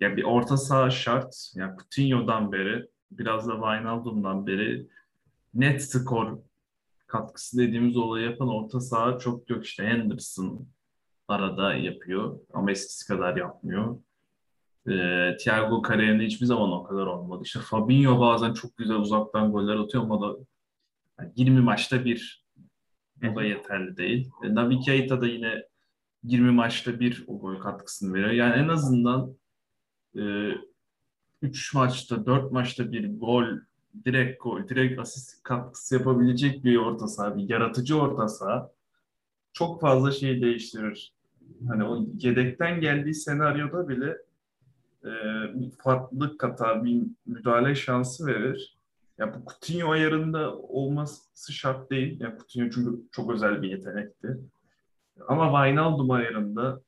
Ya 0.00 0.16
bir 0.16 0.24
orta 0.24 0.56
saha 0.56 0.90
şart. 0.90 1.52
Yani 1.54 1.76
Coutinho'dan 1.78 2.52
beri 2.52 2.88
biraz 3.10 3.48
da 3.48 3.52
Wijnaldum'dan 3.52 4.46
beri 4.46 4.88
net 5.54 5.82
skor 5.82 6.38
katkısı 7.06 7.58
dediğimiz 7.58 7.96
olayı 7.96 8.30
yapan 8.30 8.48
orta 8.48 8.80
saha 8.80 9.18
çok 9.18 9.50
yok. 9.50 9.64
işte 9.64 9.84
Henderson 9.84 10.68
arada 11.28 11.74
yapıyor 11.74 12.38
ama 12.52 12.70
eskisi 12.70 13.06
kadar 13.06 13.36
yapmıyor. 13.36 13.98
Ee, 14.88 15.36
Thiago 15.40 15.82
kariyerinde 15.82 16.24
hiçbir 16.24 16.46
zaman 16.46 16.72
o 16.72 16.82
kadar 16.82 17.06
olmadı. 17.06 17.42
İşte 17.44 17.60
Fabinho 17.60 18.20
bazen 18.20 18.54
çok 18.54 18.76
güzel 18.76 18.96
uzaktan 18.96 19.52
goller 19.52 19.76
atıyor 19.76 20.04
ama 20.04 20.20
da 20.20 20.36
yani 21.20 21.32
20 21.36 21.60
maçta 21.60 22.04
bir 22.04 22.44
o 23.32 23.36
da 23.36 23.44
yeterli 23.44 23.96
değil. 23.96 24.30
E, 24.44 24.54
Naby 24.54 24.78
Keita 24.78 25.20
da 25.20 25.26
yine 25.26 25.62
20 26.24 26.50
maçta 26.50 27.00
bir 27.00 27.24
o 27.26 27.38
gol 27.38 27.56
katkısını 27.56 28.14
veriyor. 28.14 28.30
Yani 28.30 28.54
en 28.54 28.68
azından 28.68 29.36
e, 30.16 30.50
3 31.42 31.74
maçta, 31.74 32.26
4 32.26 32.52
maçta 32.52 32.92
bir 32.92 33.18
gol, 33.18 33.44
direkt 34.04 34.42
gol, 34.42 34.68
direkt 34.68 35.00
asist 35.00 35.42
katkısı 35.42 35.94
yapabilecek 35.94 36.64
bir 36.64 36.76
orta 36.76 37.08
saha, 37.08 37.36
bir 37.36 37.48
yaratıcı 37.48 38.00
orta 38.00 38.28
saha 38.28 38.70
çok 39.52 39.80
fazla 39.80 40.12
şey 40.12 40.42
değiştirir. 40.42 41.14
Hani 41.68 41.84
o 41.84 42.06
yedekten 42.18 42.80
geldiği 42.80 43.14
senaryoda 43.14 43.88
bile 43.88 44.16
e, 45.04 45.10
bir 45.60 45.70
farklılık 45.70 46.40
katar, 46.40 46.84
bir 46.84 47.02
müdahale 47.26 47.74
şansı 47.74 48.26
verir. 48.26 48.78
Ya 49.18 49.34
bu 49.34 49.38
Coutinho 49.50 49.90
ayarında 49.90 50.56
olması 50.58 51.52
şart 51.52 51.90
değil. 51.90 52.20
Ya 52.20 52.36
Coutinho 52.38 52.70
çünkü 52.70 53.02
çok 53.12 53.30
özel 53.30 53.62
bir 53.62 53.70
yetenekti. 53.70 54.38
Ama 55.28 55.44
Wijnaldum 55.44 56.10
ayarında 56.10 56.80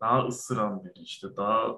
daha 0.00 0.26
ısıran 0.26 0.84
biri 0.84 1.02
işte 1.02 1.36
daha 1.36 1.76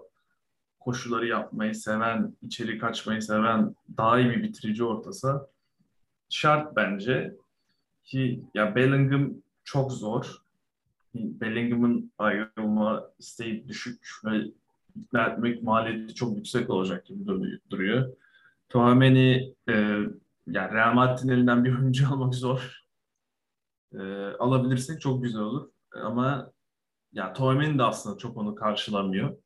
koşuları 0.80 1.26
yapmayı 1.26 1.74
seven, 1.74 2.36
içeri 2.42 2.78
kaçmayı 2.78 3.22
seven, 3.22 3.74
daha 3.96 4.20
iyi 4.20 4.30
bir 4.30 4.42
bitirici 4.42 4.84
ortasa 4.84 5.48
şart 6.28 6.76
bence. 6.76 7.36
Ki 8.04 8.44
ya 8.54 8.74
Bellingham 8.74 9.30
çok 9.64 9.92
zor. 9.92 10.42
Bellingham'ın 11.14 12.12
ayrılma 12.18 13.10
isteği 13.18 13.68
düşük 13.68 14.06
ve 14.24 14.44
ikna 15.00 15.38
maliyeti 15.62 16.14
çok 16.14 16.36
yüksek 16.36 16.70
olacak 16.70 17.06
gibi 17.06 17.26
duruyor. 17.70 18.16
Tchouameni 18.68 19.54
e, 19.68 19.72
yani 20.46 20.74
Real 20.74 20.94
Madrid'in 20.94 21.28
elinden 21.28 21.64
bir 21.64 21.78
oyuncu 21.78 22.08
almak 22.12 22.34
zor. 22.34 22.82
E, 23.92 23.98
alabilirsek 24.38 25.00
çok 25.00 25.22
güzel 25.22 25.40
olur. 25.40 25.70
Ama 25.94 26.52
ya 27.12 27.32
Tchouameni 27.32 27.78
de 27.78 27.82
aslında 27.82 28.18
çok 28.18 28.36
onu 28.36 28.54
karşılamıyor. 28.54 29.36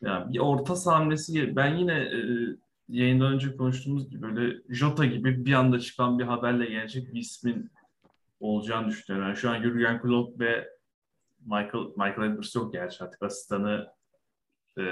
Yani 0.00 0.32
bir 0.32 0.38
orta 0.38 0.76
saha 0.76 1.10
ben 1.56 1.76
yine 1.76 1.92
e, 1.92 2.18
yayından 2.88 3.32
önce 3.32 3.56
konuştuğumuz 3.56 4.10
gibi 4.10 4.22
böyle 4.22 4.62
Jota 4.68 5.04
gibi 5.04 5.44
bir 5.44 5.52
anda 5.52 5.80
çıkan 5.80 6.18
bir 6.18 6.24
haberle 6.24 6.66
gelecek 6.66 7.14
bir 7.14 7.20
ismin 7.20 7.70
olacağını 8.40 8.88
düşünüyorum. 8.88 9.28
Yani 9.28 9.36
şu 9.36 9.50
an 9.50 9.62
Jurgen 9.62 10.02
Klopp 10.02 10.40
ve 10.40 10.73
Michael 11.44 11.84
Michael 11.96 12.30
Edwards 12.30 12.54
yok 12.54 12.72
gerçi 12.72 13.04
artık 13.04 13.22
asistanı 13.22 13.88
e, 14.78 14.82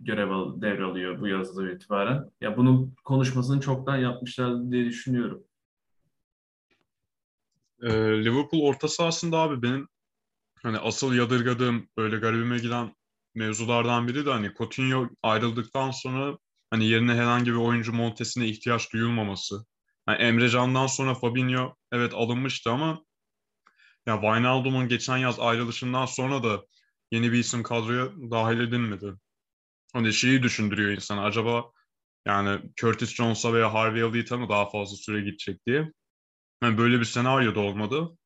görev 0.00 0.30
al, 0.30 0.62
devralıyor 0.62 1.20
bu 1.20 1.28
yazıda 1.28 1.72
itibaren. 1.72 2.30
Ya 2.40 2.56
bunun 2.56 2.94
konuşmasını 3.04 3.60
çoktan 3.60 3.96
yapmışlar 3.96 4.70
diye 4.70 4.84
düşünüyorum. 4.84 5.44
Ee, 7.82 8.24
Liverpool 8.24 8.62
orta 8.62 8.88
sahasında 8.88 9.38
abi 9.38 9.62
benim 9.62 9.88
hani 10.62 10.78
asıl 10.78 11.14
yadırgadığım 11.14 11.88
böyle 11.96 12.16
garibime 12.16 12.58
giden 12.58 12.94
mevzulardan 13.34 14.08
biri 14.08 14.26
de 14.26 14.30
hani 14.30 14.54
Coutinho 14.58 15.08
ayrıldıktan 15.22 15.90
sonra 15.90 16.38
hani 16.70 16.86
yerine 16.86 17.14
herhangi 17.14 17.50
bir 17.50 17.56
oyuncu 17.56 17.92
montesine 17.92 18.46
ihtiyaç 18.46 18.92
duyulmaması. 18.92 19.64
Yani 20.08 20.18
Emre 20.18 20.48
Can'dan 20.48 20.86
sonra 20.86 21.14
Fabinho 21.14 21.74
evet 21.92 22.14
alınmıştı 22.14 22.70
ama 22.70 23.04
ya 24.06 24.14
Wijnaldum'un 24.14 24.88
geçen 24.88 25.16
yaz 25.16 25.40
ayrılışından 25.40 26.06
sonra 26.06 26.42
da 26.42 26.64
yeni 27.10 27.32
bir 27.32 27.38
isim 27.38 27.62
kadroya 27.62 28.06
dahil 28.30 28.60
edilmedi. 28.60 29.14
Hani 29.92 30.12
şeyi 30.12 30.42
düşündürüyor 30.42 30.90
insana 30.90 31.24
acaba 31.24 31.72
yani 32.26 32.60
Curtis 32.76 33.14
Jones'a 33.14 33.52
veya 33.54 33.74
Harvey 33.74 34.02
Elliot'a 34.02 34.36
mı 34.36 34.48
daha 34.48 34.70
fazla 34.70 34.96
süre 34.96 35.20
gidecek 35.20 35.66
diye. 35.66 35.92
Yani 36.62 36.78
böyle 36.78 37.00
bir 37.00 37.04
senaryo 37.04 37.54
da 37.54 37.60
olmadı. 37.60 38.18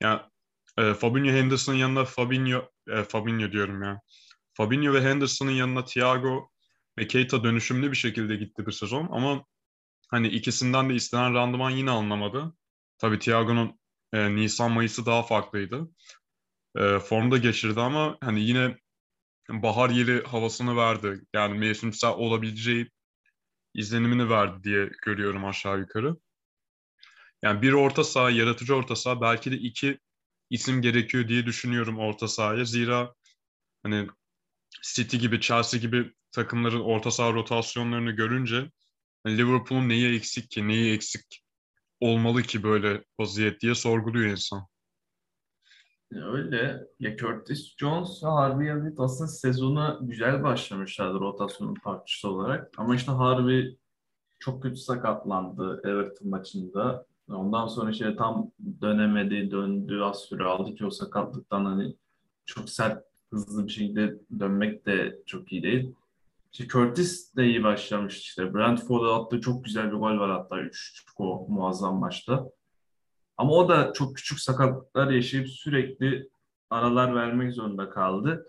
Yani 0.00 0.20
e, 0.78 0.94
Fabinho 0.94 1.32
Henderson'ın 1.32 1.76
yanına 1.76 2.04
Fabinho, 2.04 2.70
e, 2.88 3.02
Fabinho 3.02 3.52
diyorum 3.52 3.82
ya. 3.82 4.00
Fabinho 4.54 4.94
ve 4.94 5.02
Henderson'ın 5.02 5.50
yanına 5.50 5.84
Thiago 5.84 6.50
ve 6.98 7.06
Keita 7.06 7.44
dönüşümlü 7.44 7.90
bir 7.90 7.96
şekilde 7.96 8.36
gitti 8.36 8.66
bir 8.66 8.72
sezon 8.72 9.08
ama 9.12 9.44
hani 10.10 10.28
ikisinden 10.28 10.90
de 10.90 10.94
istenen 10.94 11.34
randıman 11.34 11.70
yine 11.70 11.90
alınamadı. 11.90 12.54
Tabii 12.98 13.18
Thiago'nun 13.18 13.78
e, 14.14 14.36
Nisan 14.36 14.72
Mayıs'ı 14.72 15.06
daha 15.06 15.22
farklıydı. 15.22 15.88
E, 16.76 16.98
formda 16.98 17.38
geçirdi 17.38 17.80
ama 17.80 18.18
hani 18.20 18.40
yine 18.40 18.78
bahar 19.48 19.90
yeri 19.90 20.24
havasını 20.24 20.76
verdi. 20.76 21.20
Yani 21.34 21.58
mevsimsel 21.58 22.10
olabileceği 22.10 22.90
izlenimini 23.74 24.30
verdi 24.30 24.64
diye 24.64 24.90
görüyorum 25.02 25.44
aşağı 25.44 25.78
yukarı. 25.78 26.16
Yani 27.42 27.62
bir 27.62 27.72
orta 27.72 28.04
saha, 28.04 28.30
yaratıcı 28.30 28.74
orta 28.74 28.96
saha 28.96 29.20
belki 29.20 29.52
de 29.52 29.56
iki 29.56 29.98
isim 30.50 30.82
gerekiyor 30.82 31.28
diye 31.28 31.46
düşünüyorum 31.46 31.98
orta 31.98 32.28
sahaya. 32.28 32.64
Zira 32.64 33.14
hani 33.82 34.08
City 34.82 35.16
gibi, 35.16 35.40
Chelsea 35.40 35.80
gibi 35.80 36.12
takımların 36.32 36.80
orta 36.80 37.10
saha 37.10 37.32
rotasyonlarını 37.32 38.10
görünce 38.10 38.70
hani 39.24 39.38
Liverpool'un 39.38 39.88
neyi 39.88 40.16
eksik 40.16 40.50
ki, 40.50 40.68
neyi 40.68 40.94
eksik 40.94 41.43
olmalı 42.00 42.42
ki 42.42 42.62
böyle 42.62 43.04
vaziyet 43.20 43.60
diye 43.60 43.74
sorguluyor 43.74 44.30
insan. 44.30 44.66
Öyle. 46.12 46.86
Ya 47.00 47.16
Curtis 47.16 47.76
Jones 47.76 48.24
ve 48.24 48.28
Harvey 48.28 48.68
Elliott 48.68 49.00
aslında 49.00 49.28
sezona 49.28 49.98
güzel 50.02 50.42
başlamışlardı 50.42 51.20
rotasyonun 51.20 51.74
parçası 51.74 52.28
olarak. 52.28 52.70
Ama 52.76 52.94
işte 52.94 53.12
Harvey 53.12 53.78
çok 54.38 54.62
kötü 54.62 54.76
sakatlandı 54.76 55.80
Everton 55.84 56.28
maçında. 56.28 57.06
Ondan 57.28 57.66
sonra 57.66 57.90
işte 57.90 58.16
tam 58.16 58.50
dönemedi, 58.80 59.50
döndü, 59.50 60.00
az 60.00 60.20
süre 60.20 60.44
aldı 60.44 60.74
ki 60.74 60.86
o 60.86 60.90
sakatlıktan 60.90 61.64
hani 61.64 61.96
çok 62.46 62.70
sert, 62.70 63.04
hızlı 63.30 63.66
bir 63.66 63.72
şekilde 63.72 64.18
dönmek 64.40 64.86
de 64.86 65.18
çok 65.26 65.52
iyi 65.52 65.62
değil. 65.62 65.94
İşte 66.54 66.68
Curtis 66.68 67.36
de 67.36 67.46
iyi 67.46 67.64
başlamış 67.64 68.18
işte. 68.18 68.54
Brentford'a 68.54 69.14
attığı 69.14 69.40
çok 69.40 69.64
güzel 69.64 69.86
bir 69.86 69.96
gol 69.96 70.18
var 70.18 70.30
hatta 70.30 70.60
3 70.60 71.04
o 71.18 71.46
muazzam 71.48 71.98
maçta. 71.98 72.50
Ama 73.36 73.52
o 73.52 73.68
da 73.68 73.92
çok 73.92 74.16
küçük 74.16 74.40
sakatlıklar 74.40 75.10
yaşayıp 75.10 75.48
sürekli 75.48 76.28
aralar 76.70 77.14
vermek 77.14 77.52
zorunda 77.52 77.90
kaldı. 77.90 78.46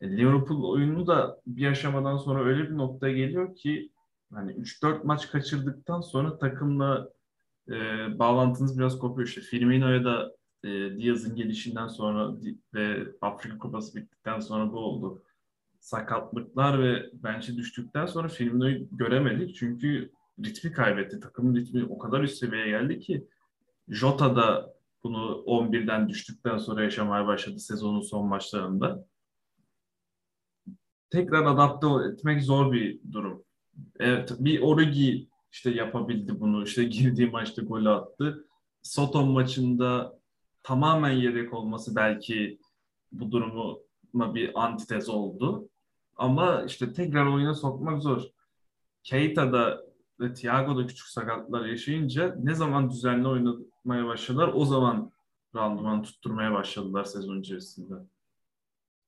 E, 0.00 0.16
Liverpool 0.16 0.72
oyunu 0.72 1.06
da 1.06 1.40
bir 1.46 1.66
aşamadan 1.66 2.16
sonra 2.16 2.44
öyle 2.44 2.62
bir 2.70 2.76
noktaya 2.76 3.14
geliyor 3.14 3.56
ki 3.56 3.90
hani 4.34 4.52
3-4 4.52 5.04
maç 5.04 5.30
kaçırdıktan 5.30 6.00
sonra 6.00 6.38
takımla 6.38 7.08
e, 7.68 7.72
bağlantınız 8.18 8.78
biraz 8.78 8.98
kopuyor. 8.98 9.28
İşte 9.28 9.40
Firmino'ya 9.40 10.04
da 10.04 10.32
e, 10.64 10.68
Diaz'ın 10.68 11.36
gelişinden 11.36 11.88
sonra 11.88 12.34
ve 12.74 13.06
Afrika 13.20 13.58
Kupası 13.58 13.96
bittikten 13.96 14.40
sonra 14.40 14.72
bu 14.72 14.78
oldu. 14.78 15.22
Sakatlıklar 15.82 16.82
ve 16.82 17.10
bence 17.12 17.56
düştükten 17.56 18.06
sonra 18.06 18.28
Firmino'yu 18.28 18.88
göremedik. 18.92 19.56
Çünkü 19.56 20.12
ritmi 20.44 20.72
kaybetti. 20.72 21.20
Takımın 21.20 21.54
ritmi 21.54 21.84
o 21.84 21.98
kadar 21.98 22.20
üst 22.20 22.38
seviyeye 22.38 22.68
geldi 22.68 23.00
ki 23.00 23.28
Jota 23.88 24.36
da 24.36 24.74
bunu 25.04 25.44
11'den 25.46 26.08
düştükten 26.08 26.58
sonra 26.58 26.84
yaşamaya 26.84 27.26
başladı 27.26 27.58
sezonun 27.58 28.00
son 28.00 28.26
maçlarında. 28.26 29.06
Tekrar 31.10 31.46
adapte 31.46 31.86
etmek 32.12 32.42
zor 32.42 32.72
bir 32.72 33.00
durum. 33.12 33.44
Evet, 33.98 34.32
bir 34.38 34.60
Origi 34.60 35.28
işte 35.52 35.70
yapabildi 35.70 36.40
bunu. 36.40 36.64
İşte 36.64 36.84
girdiği 36.84 37.30
maçta 37.30 37.62
gol 37.62 37.86
attı. 37.86 38.46
Soton 38.82 39.28
maçında 39.28 40.18
tamamen 40.62 41.12
yedek 41.12 41.54
olması 41.54 41.96
belki 41.96 42.58
bu 43.12 43.30
durumu 43.30 43.80
bir 44.14 44.64
antitez 44.64 45.08
oldu. 45.08 45.68
Ama 46.16 46.62
işte 46.62 46.92
tekrar 46.92 47.26
oyuna 47.26 47.54
sokmak 47.54 48.02
zor. 48.02 48.22
Keita 49.02 49.52
da 49.52 49.84
ve 50.20 50.34
Thiago 50.34 50.78
da 50.78 50.86
küçük 50.86 51.06
sakatlar 51.06 51.64
yaşayınca 51.64 52.36
ne 52.42 52.54
zaman 52.54 52.90
düzenli 52.90 53.28
oynamaya 53.28 54.06
başladılar 54.06 54.50
o 54.54 54.64
zaman 54.64 55.12
randıman 55.54 56.02
tutturmaya 56.02 56.52
başladılar 56.52 57.04
sezon 57.04 57.40
içerisinde. 57.40 57.94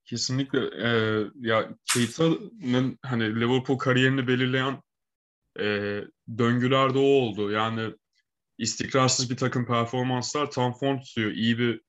Kesinlikle 0.05 0.59
e, 0.59 0.89
ya 1.39 1.69
Keita'nın 1.93 2.99
hani 3.01 3.39
Liverpool 3.39 3.77
kariyerini 3.77 4.27
belirleyen 4.27 4.81
e, 5.59 6.01
döngüler 6.37 6.93
de 6.93 6.97
o 6.97 7.01
oldu. 7.01 7.51
Yani 7.51 7.95
istikrarsız 8.57 9.29
bir 9.29 9.37
takım 9.37 9.65
performanslar 9.65 10.51
tam 10.51 10.73
form 10.73 10.99
tutuyor. 10.99 11.31
İyi 11.31 11.57
bir 11.57 11.81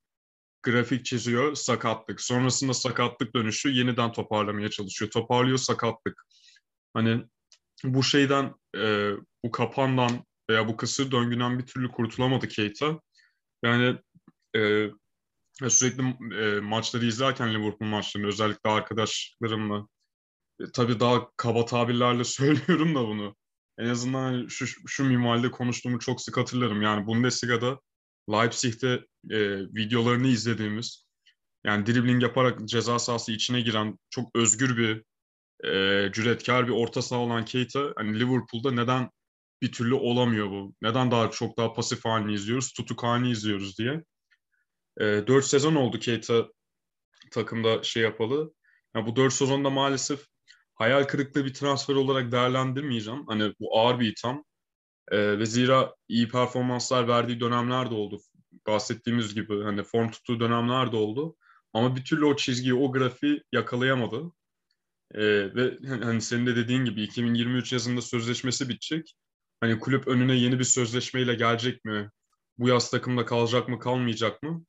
grafik 0.62 1.04
çiziyor, 1.04 1.54
sakatlık. 1.54 2.20
Sonrasında 2.20 2.74
sakatlık 2.74 3.34
dönüşü 3.34 3.70
yeniden 3.70 4.12
toparlamaya 4.12 4.70
çalışıyor. 4.70 5.10
Toparlıyor 5.10 5.58
sakatlık. 5.58 6.26
Hani 6.94 7.24
bu 7.84 8.02
şeyden, 8.02 8.54
e, 8.76 9.12
bu 9.44 9.50
kapandan 9.50 10.24
veya 10.50 10.68
bu 10.68 10.76
kısır 10.76 11.10
döngüden 11.10 11.58
bir 11.58 11.66
türlü 11.66 11.88
kurtulamadı 11.88 12.48
Keita. 12.48 13.00
Yani 13.64 13.98
e, 14.56 14.90
sürekli 15.68 16.02
e, 16.36 16.60
maçları 16.60 17.06
izlerken 17.06 17.54
Liverpool 17.54 17.88
maçlarını 17.88 18.28
özellikle 18.28 18.70
arkadaşlarımla 18.70 19.86
e, 20.60 20.64
tabii 20.72 21.00
daha 21.00 21.30
kaba 21.36 21.64
tabirlerle 21.64 22.24
söylüyorum 22.24 22.94
da 22.94 23.06
bunu. 23.06 23.36
En 23.78 23.88
azından 23.88 24.22
hani 24.22 24.50
şu, 24.50 24.66
şu 24.86 25.04
minvalde 25.04 25.50
konuştuğumu 25.50 25.98
çok 25.98 26.20
sık 26.20 26.36
hatırlarım. 26.36 26.82
Yani 26.82 27.06
Bundesliga'da 27.06 27.80
Leipzig'te 28.32 29.04
e, 29.30 29.58
videolarını 29.58 30.26
izlediğimiz 30.26 31.06
yani 31.64 31.86
dribbling 31.86 32.22
yaparak 32.22 32.68
ceza 32.68 32.98
sahası 32.98 33.32
içine 33.32 33.60
giren 33.60 33.98
çok 34.10 34.36
özgür 34.36 34.76
bir 34.76 35.04
e, 35.68 36.12
cüretkar 36.12 36.66
bir 36.66 36.72
orta 36.72 37.02
saha 37.02 37.20
olan 37.20 37.44
Keita 37.44 37.92
hani 37.96 38.20
Liverpool'da 38.20 38.70
neden 38.72 39.10
bir 39.62 39.72
türlü 39.72 39.94
olamıyor 39.94 40.50
bu? 40.50 40.74
Neden 40.82 41.10
daha 41.10 41.30
çok 41.30 41.58
daha 41.58 41.72
pasif 41.72 42.04
halini 42.04 42.34
izliyoruz, 42.34 42.72
tutuk 42.72 43.02
halini 43.02 43.30
izliyoruz 43.30 43.78
diye. 43.78 44.04
E, 45.00 45.04
4 45.04 45.44
sezon 45.44 45.74
oldu 45.74 45.98
Keita 45.98 46.46
takımda 47.30 47.82
şey 47.82 48.02
yapalı. 48.02 48.52
Yani 48.94 49.06
bu 49.06 49.16
dört 49.16 49.32
sezonda 49.32 49.70
maalesef 49.70 50.26
hayal 50.74 51.04
kırıklığı 51.04 51.44
bir 51.44 51.54
transfer 51.54 51.94
olarak 51.94 52.32
değerlendirmeyeceğim. 52.32 53.26
Hani 53.26 53.54
bu 53.60 53.78
ağır 53.78 54.00
bir 54.00 54.12
itham. 54.12 54.44
Ee, 55.10 55.38
ve 55.38 55.46
zira 55.46 55.94
iyi 56.08 56.28
performanslar 56.28 57.08
verdiği 57.08 57.40
dönemler 57.40 57.90
de 57.90 57.94
oldu. 57.94 58.20
Bahsettiğimiz 58.66 59.34
gibi 59.34 59.62
hani 59.62 59.82
form 59.82 60.10
tuttuğu 60.10 60.40
dönemler 60.40 60.92
de 60.92 60.96
oldu. 60.96 61.36
Ama 61.72 61.96
bir 61.96 62.04
türlü 62.04 62.24
o 62.24 62.36
çizgiyi, 62.36 62.74
o 62.74 62.92
grafiği 62.92 63.42
yakalayamadı. 63.52 64.32
Ee, 65.14 65.54
ve 65.54 65.78
hani 66.04 66.20
senin 66.20 66.46
de 66.46 66.56
dediğin 66.56 66.84
gibi 66.84 67.02
2023 67.02 67.72
yazında 67.72 68.02
sözleşmesi 68.02 68.68
bitecek. 68.68 69.14
Hani 69.60 69.78
kulüp 69.78 70.08
önüne 70.08 70.34
yeni 70.34 70.58
bir 70.58 70.64
sözleşmeyle 70.64 71.34
gelecek 71.34 71.84
mi? 71.84 72.10
Bu 72.58 72.68
yaz 72.68 72.90
takımda 72.90 73.24
kalacak 73.24 73.68
mı, 73.68 73.78
kalmayacak 73.78 74.42
mı? 74.42 74.64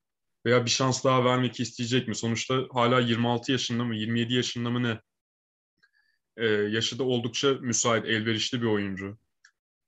Veya 0.46 0.66
bir 0.66 0.70
şans 0.70 1.04
daha 1.04 1.26
vermek 1.26 1.60
isteyecek 1.60 2.08
mi? 2.08 2.16
Sonuçta 2.16 2.64
hala 2.72 3.00
26 3.00 3.52
yaşında 3.52 3.84
mı, 3.84 3.96
27 3.96 4.34
yaşında 4.34 4.70
mı 4.70 4.84
ne? 4.84 5.02
Ee, 6.38 6.46
yaşı 6.48 7.00
da 7.00 7.04
oldukça 7.04 7.54
müsait, 7.54 8.06
elverişli 8.06 8.62
bir 8.62 8.68
oyuncu. 8.68 9.18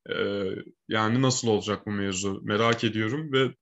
Ee, 0.10 0.56
yani 0.88 1.22
nasıl 1.22 1.48
olacak 1.48 1.86
bu 1.86 1.92
mevzu? 1.92 2.42
Merak 2.44 2.84
ediyorum 2.84 3.34
ve 3.34 3.56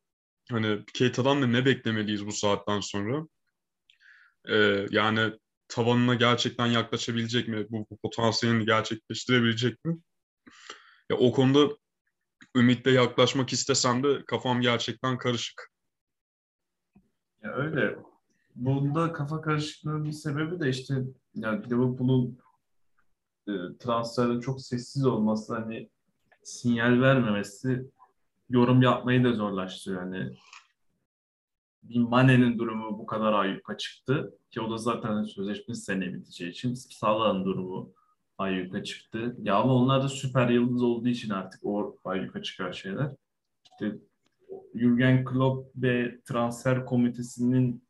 hani 0.52 0.86
Keita'dan 0.94 1.42
da 1.42 1.48
ne 1.48 1.66
beklemeliyiz 1.66 2.26
bu 2.26 2.32
saatten 2.32 2.80
sonra? 2.80 3.28
Ee, 4.50 4.86
yani 4.92 5.34
tavanına 5.68 6.16
gerçekten 6.16 6.68
yaklaşabilecek 6.68 7.48
mi? 7.48 7.66
Bu, 7.70 7.88
bu 7.92 7.98
potansiyelini 7.98 8.66
gerçekleştirebilecek 8.66 9.86
mi? 9.86 9.98
Ya 11.10 11.18
o 11.18 11.32
konuda 11.32 11.76
ümitle 12.56 12.92
yaklaşmak 12.92 13.54
istesem 13.54 14.04
de 14.04 14.26
kafam 14.26 14.62
gerçekten 14.62 15.18
karışık. 15.18 15.72
Ya 17.44 17.54
öyle. 17.54 17.98
Bunda 18.56 19.14
kafa 19.14 19.42
karışıklığının 19.42 20.06
bir 20.06 20.12
sebebi 20.12 20.60
de 20.60 20.70
işte 20.70 20.96
yani 21.36 21.66
Liverpool'un 21.66 22.40
e, 23.48 23.54
transferde 23.80 24.42
çok 24.42 24.62
sessiz 24.62 25.06
olması 25.06 25.56
hani 25.56 25.90
sinyal 26.48 27.02
vermemesi 27.02 27.92
yorum 28.50 28.82
yapmayı 28.82 29.24
da 29.24 29.34
zorlaştırıyor. 29.34 30.02
Yani 30.02 30.34
bir 31.84 32.00
Mane'nin 32.00 32.60
durumu 32.60 33.00
bu 33.00 33.06
kadar 33.06 33.34
ayyuka 33.34 33.78
çıktı 33.78 34.38
ki 34.52 34.62
o 34.62 34.72
da 34.72 34.78
zaten 34.78 35.24
sözleşmesi 35.24 35.82
sene 35.82 36.14
biteceği 36.14 36.52
için 36.52 36.74
Salah'ın 36.74 37.46
durumu 37.46 37.92
ayyuka 38.38 38.84
çıktı. 38.84 39.36
Ya 39.42 39.56
ama 39.56 39.74
onlar 39.74 40.04
da 40.04 40.10
süper 40.10 40.50
yıldız 40.50 40.84
olduğu 40.84 41.08
için 41.08 41.30
artık 41.30 41.66
o 41.66 41.96
ayyuka 42.06 42.42
çıkar 42.42 42.74
şeyler. 42.74 43.12
İşte 43.64 43.98
Jurgen 44.76 45.26
Klopp 45.26 45.72
ve 45.76 46.22
transfer 46.26 46.86
komitesinin 46.86 47.84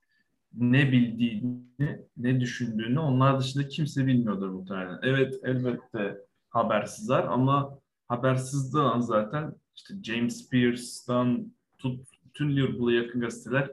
ne 0.53 0.91
bildiğini, 0.91 2.01
ne 2.17 2.39
düşündüğünü 2.39 2.99
onlar 2.99 3.39
dışında 3.39 3.67
kimse 3.67 4.07
bilmiyordur 4.07 4.49
muhtemelen. 4.49 4.99
Evet 5.03 5.39
elbette 5.43 6.17
habersizler 6.49 7.23
ama 7.23 7.79
habersizden 8.07 8.99
zaten 8.99 9.53
işte 9.75 9.93
James 10.03 10.49
Pierce'dan 10.49 11.53
tut 11.77 12.07
bütün 12.25 12.55
Liverpool'a 12.55 12.91
yakın 12.91 13.21
gazeteler 13.21 13.71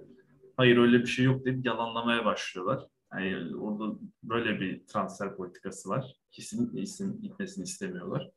hayır 0.56 0.76
öyle 0.76 1.00
bir 1.00 1.06
şey 1.06 1.24
yok 1.24 1.44
deyip 1.44 1.66
yalanlamaya 1.66 2.24
başlıyorlar. 2.24 2.86
Yani 3.12 3.56
orada 3.56 3.98
böyle 4.22 4.60
bir 4.60 4.86
transfer 4.86 5.36
politikası 5.36 5.88
var. 5.88 6.16
Kesinlikle 6.30 6.80
isim 6.80 7.22
gitmesini 7.22 7.64
istemiyorlar. 7.64 8.30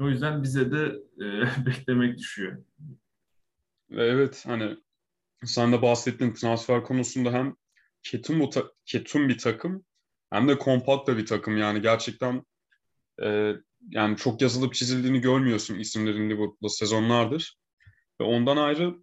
O 0.00 0.08
yüzden 0.08 0.42
bize 0.42 0.72
de 0.72 1.02
e, 1.20 1.26
beklemek 1.66 2.18
düşüyor. 2.18 2.64
Evet 3.90 4.44
hani 4.46 4.76
sen 5.44 5.72
de 5.72 5.82
bahsettin 5.82 6.32
transfer 6.32 6.84
konusunda 6.84 7.32
hem 7.32 7.56
ketum, 8.02 8.50
ketum 8.84 9.28
bir 9.28 9.38
takım 9.38 9.84
hem 10.30 10.48
de 10.48 10.58
kompakt 10.58 11.08
da 11.08 11.16
bir 11.16 11.26
takım. 11.26 11.56
Yani 11.56 11.82
gerçekten 11.82 12.42
e, 13.22 13.54
yani 13.90 14.16
çok 14.16 14.42
yazılıp 14.42 14.74
çizildiğini 14.74 15.20
görmüyorsun 15.20 15.78
isimlerin 15.78 16.30
Liverpool'da 16.30 16.68
sezonlardır. 16.68 17.58
Ve 18.20 18.24
ondan 18.24 18.56
ayrı 18.56 18.94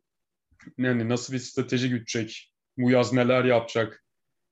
yani 0.77 1.09
nasıl 1.09 1.33
bir 1.33 1.39
strateji 1.39 1.89
gütecek, 1.89 2.53
bu 2.77 2.91
yaz 2.91 3.13
neler 3.13 3.45
yapacak. 3.45 4.03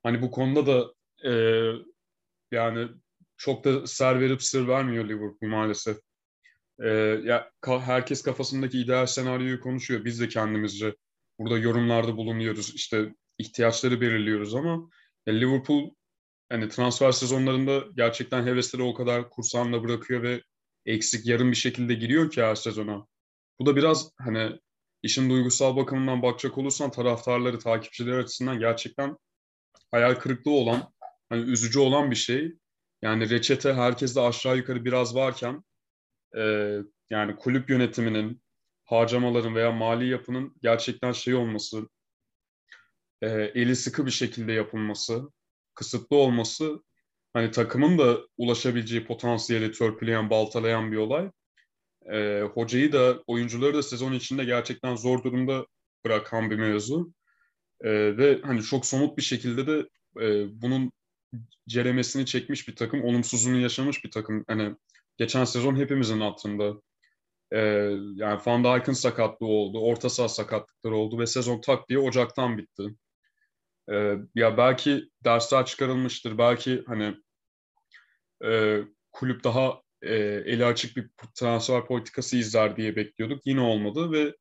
Hani 0.03 0.21
bu 0.21 0.31
konuda 0.31 0.67
da 0.67 0.93
e, 1.29 1.33
yani 2.51 2.87
çok 3.37 3.63
da 3.63 3.87
ser 3.87 4.19
verip 4.19 4.43
sır 4.43 4.67
vermiyor 4.67 5.05
Liverpool 5.09 5.49
maalesef. 5.49 5.97
E, 6.83 6.89
ya 7.23 7.51
herkes 7.65 8.21
kafasındaki 8.21 8.79
ideal 8.79 9.05
senaryoyu 9.05 9.61
konuşuyor. 9.61 10.05
Biz 10.05 10.19
de 10.19 10.27
kendimizce 10.27 10.95
burada 11.39 11.57
yorumlarda 11.57 12.17
bulunuyoruz. 12.17 12.75
İşte 12.75 13.15
ihtiyaçları 13.37 14.01
belirliyoruz 14.01 14.55
ama 14.55 14.89
ya 15.25 15.33
Liverpool 15.33 15.91
hani 16.51 16.69
transfer 16.69 17.11
sezonlarında 17.11 17.83
gerçekten 17.95 18.45
hevesleri 18.45 18.83
o 18.83 18.93
kadar 18.93 19.29
kursağında 19.29 19.83
bırakıyor 19.83 20.23
ve 20.23 20.41
eksik 20.85 21.27
yarım 21.27 21.51
bir 21.51 21.55
şekilde 21.55 21.93
giriyor 21.93 22.31
ki 22.31 22.43
her 22.43 22.55
sezona. 22.55 23.07
Bu 23.59 23.65
da 23.65 23.75
biraz 23.75 24.11
hani 24.17 24.59
işin 25.03 25.29
duygusal 25.29 25.75
bakımından 25.75 26.21
bakacak 26.21 26.57
olursan 26.57 26.91
taraftarları, 26.91 27.59
takipçileri 27.59 28.15
açısından 28.15 28.59
gerçekten 28.59 29.17
hayal 29.91 30.15
kırıklığı 30.15 30.51
olan, 30.51 30.93
hani 31.29 31.51
üzücü 31.51 31.79
olan 31.79 32.11
bir 32.11 32.15
şey. 32.15 32.53
Yani 33.01 33.29
reçete 33.29 33.73
herkeste 33.73 34.21
aşağı 34.21 34.57
yukarı 34.57 34.85
biraz 34.85 35.15
varken 35.15 35.63
e, 36.37 36.77
yani 37.09 37.35
kulüp 37.35 37.69
yönetiminin, 37.69 38.41
harcamaların 38.85 39.55
veya 39.55 39.71
mali 39.71 40.07
yapının 40.07 40.55
gerçekten 40.61 41.11
şey 41.11 41.33
olması, 41.33 41.89
e, 43.21 43.27
eli 43.29 43.75
sıkı 43.75 44.05
bir 44.05 44.11
şekilde 44.11 44.51
yapılması, 44.51 45.29
kısıtlı 45.81 46.15
olması 46.15 46.83
hani 47.33 47.51
takımın 47.51 47.97
da 47.97 48.17
ulaşabileceği 48.37 49.05
potansiyeli 49.05 49.71
törpüleyen, 49.71 50.29
baltalayan 50.29 50.91
bir 50.91 50.97
olay. 50.97 51.31
E, 52.11 52.41
hocayı 52.41 52.91
da 52.91 53.23
oyuncuları 53.27 53.73
da 53.73 53.83
sezon 53.83 54.13
içinde 54.13 54.43
gerçekten 54.43 54.95
zor 54.95 55.23
durumda 55.23 55.65
bırakan 56.05 56.51
bir 56.51 56.55
mevzu. 56.55 57.13
E, 57.81 58.17
ve 58.17 58.41
hani 58.43 58.61
çok 58.61 58.85
somut 58.85 59.17
bir 59.17 59.21
şekilde 59.21 59.67
de 59.67 59.89
e, 60.21 60.61
bunun 60.61 60.91
ceremesini 61.67 62.25
çekmiş 62.25 62.67
bir 62.67 62.75
takım, 62.75 63.03
olumsuzluğunu 63.03 63.59
yaşamış 63.59 64.05
bir 64.05 64.11
takım. 64.11 64.43
Hani 64.47 64.75
geçen 65.17 65.45
sezon 65.45 65.75
hepimizin 65.75 66.19
altında. 66.19 66.81
E, 67.51 67.59
yani 68.15 68.41
Van 68.45 68.63
Dijk'ın 68.63 68.93
sakatlığı 68.93 69.47
oldu, 69.47 69.79
orta 69.79 70.09
saha 70.09 70.29
sakatlıkları 70.29 70.95
oldu 70.95 71.19
ve 71.19 71.27
sezon 71.27 71.61
tak 71.61 71.89
diye 71.89 71.99
Ocak'tan 71.99 72.57
bitti. 72.57 72.83
E, 73.91 74.17
ya 74.36 74.58
belki 74.58 75.10
dersler 75.23 75.65
çıkarılmıştır, 75.65 76.38
belki 76.38 76.84
hani 76.88 77.15
e, 78.45 78.82
kulüp 79.12 79.43
daha 79.43 79.82
e, 80.01 80.15
eli 80.45 80.65
açık 80.65 80.97
bir 80.97 81.10
transfer 81.36 81.86
politikası 81.86 82.38
izler 82.38 82.77
diye 82.77 82.95
bekliyorduk. 82.95 83.41
Yine 83.45 83.62
olmadı 83.62 84.12
ve 84.12 84.36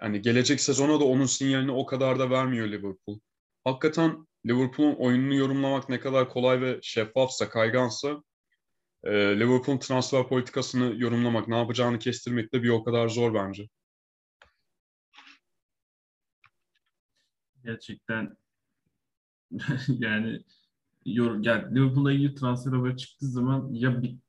hani 0.00 0.22
gelecek 0.22 0.60
sezona 0.60 1.00
da 1.00 1.04
onun 1.04 1.26
sinyalini 1.26 1.72
o 1.72 1.86
kadar 1.86 2.18
da 2.18 2.30
vermiyor 2.30 2.68
Liverpool. 2.68 3.20
Hakikaten 3.64 4.26
Liverpool'un 4.46 4.94
oyununu 4.94 5.34
yorumlamak 5.34 5.88
ne 5.88 6.00
kadar 6.00 6.28
kolay 6.28 6.60
ve 6.60 6.78
şeffafsa, 6.82 7.50
kaygansa 7.50 8.22
e, 9.04 9.12
Liverpool'un 9.12 9.78
transfer 9.78 10.28
politikasını 10.28 10.94
yorumlamak, 11.02 11.48
ne 11.48 11.58
yapacağını 11.58 11.98
kestirmek 11.98 12.52
de 12.52 12.62
bir 12.62 12.68
o 12.68 12.84
kadar 12.84 13.08
zor 13.08 13.34
bence. 13.34 13.68
Gerçekten 17.64 18.36
yani 19.88 20.42
yor, 21.04 21.44
yani 21.44 21.74
Liverpool'la 21.74 22.12
ilgili 22.12 22.34
transfer 22.34 22.72
haberi 22.72 22.96
çıktığı 22.96 23.26
zaman 23.26 23.72
ya 23.72 24.02
bit, 24.02 24.22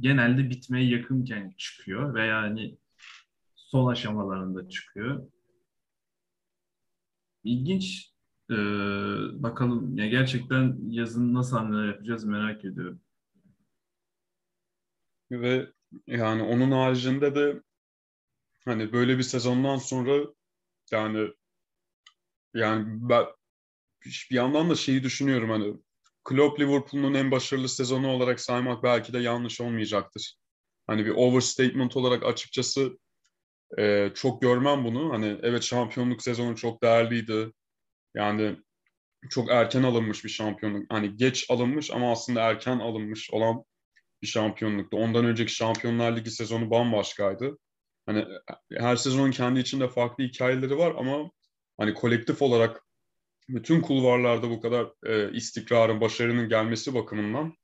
genelde 0.00 0.50
bitmeye 0.50 0.88
yakınken 0.88 1.54
çıkıyor 1.58 2.14
veya 2.14 2.42
hani 2.42 2.78
son 3.56 3.92
aşamalarında 3.92 4.68
çıkıyor. 4.68 5.26
İlginç. 7.44 8.14
Ee, 8.50 8.54
bakalım 9.42 9.98
ya 9.98 10.08
gerçekten 10.08 10.78
yazın 10.90 11.34
nasıl 11.34 11.56
hamleler 11.56 11.86
yapacağız 11.86 12.24
merak 12.24 12.64
ediyorum. 12.64 13.00
Ve 15.30 15.72
yani 16.06 16.42
onun 16.42 16.70
haricinde 16.70 17.34
de 17.34 17.62
hani 18.64 18.92
böyle 18.92 19.18
bir 19.18 19.22
sezondan 19.22 19.76
sonra 19.76 20.26
yani 20.90 21.28
yani 22.54 22.86
ben 22.88 23.24
bir 24.04 24.36
yandan 24.36 24.70
da 24.70 24.74
şeyi 24.74 25.02
düşünüyorum 25.02 25.50
hani 25.50 25.74
Klopp 26.24 26.60
Liverpool'un 26.60 27.14
en 27.14 27.30
başarılı 27.30 27.68
sezonu 27.68 28.08
olarak 28.08 28.40
saymak 28.40 28.82
belki 28.82 29.12
de 29.12 29.18
yanlış 29.18 29.60
olmayacaktır. 29.60 30.36
Hani 30.86 31.06
bir 31.06 31.10
overstatement 31.10 31.96
olarak 31.96 32.24
açıkçası 32.24 32.98
e, 33.78 34.10
çok 34.14 34.42
görmem 34.42 34.84
bunu. 34.84 35.12
Hani 35.12 35.38
evet 35.42 35.62
şampiyonluk 35.62 36.22
sezonu 36.22 36.56
çok 36.56 36.82
değerliydi. 36.82 37.52
Yani 38.14 38.56
çok 39.30 39.50
erken 39.50 39.82
alınmış 39.82 40.24
bir 40.24 40.30
şampiyonluk. 40.30 40.92
Hani 40.92 41.16
geç 41.16 41.50
alınmış 41.50 41.90
ama 41.90 42.12
aslında 42.12 42.40
erken 42.40 42.78
alınmış 42.78 43.30
olan 43.30 43.64
bir 44.22 44.28
şampiyonluktu. 44.28 44.96
Ondan 44.96 45.24
önceki 45.24 45.54
Şampiyonlar 45.54 46.16
Ligi 46.16 46.30
sezonu 46.30 46.70
bambaşkaydı. 46.70 47.58
Hani 48.06 48.24
her 48.72 48.96
sezonun 48.96 49.30
kendi 49.30 49.60
içinde 49.60 49.88
farklı 49.88 50.24
hikayeleri 50.24 50.78
var 50.78 50.94
ama 50.98 51.30
hani 51.78 51.94
kolektif 51.94 52.42
olarak 52.42 52.82
bütün 53.48 53.80
kulvarlarda 53.80 54.50
bu 54.50 54.60
kadar 54.60 54.92
e, 55.06 55.32
istikrarın, 55.32 56.00
başarının 56.00 56.48
gelmesi 56.48 56.94
bakımından 56.94 57.54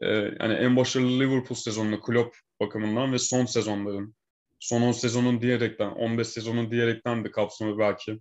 e, 0.00 0.08
yani 0.08 0.54
en 0.54 0.76
başarılı 0.76 1.20
Liverpool 1.20 1.56
sezonunu 1.56 2.00
Klopp 2.00 2.36
bakımından 2.60 3.12
ve 3.12 3.18
son 3.18 3.44
sezonların 3.44 4.14
son 4.60 4.82
10 4.82 4.92
sezonun 4.92 5.42
diyerekten 5.42 5.90
15 5.90 6.28
sezonun 6.28 6.70
diyerekten 6.70 7.24
de 7.24 7.30
kapsamı 7.30 7.78
belki 7.78 8.20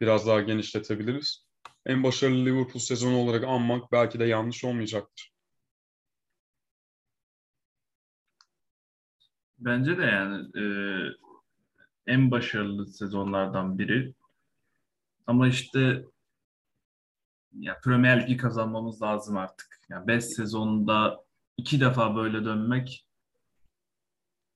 biraz 0.00 0.26
daha 0.26 0.40
genişletebiliriz. 0.40 1.46
En 1.86 2.02
başarılı 2.02 2.44
Liverpool 2.44 2.78
sezonu 2.78 3.16
olarak 3.16 3.44
anmak 3.44 3.92
belki 3.92 4.18
de 4.20 4.24
yanlış 4.24 4.64
olmayacaktır. 4.64 5.32
Bence 9.58 9.98
de 9.98 10.02
yani 10.02 10.46
e, 10.56 10.64
en 12.06 12.30
başarılı 12.30 12.86
sezonlardan 12.86 13.78
biri. 13.78 14.14
Ama 15.26 15.48
işte 15.48 16.04
ya 17.52 17.80
Premier 17.80 18.22
Ligi 18.22 18.36
kazanmamız 18.36 19.02
lazım 19.02 19.36
artık. 19.36 19.80
Yani 19.88 20.06
5 20.06 20.24
sezonda 20.24 21.24
iki 21.56 21.80
defa 21.80 22.16
böyle 22.16 22.44
dönmek 22.44 23.06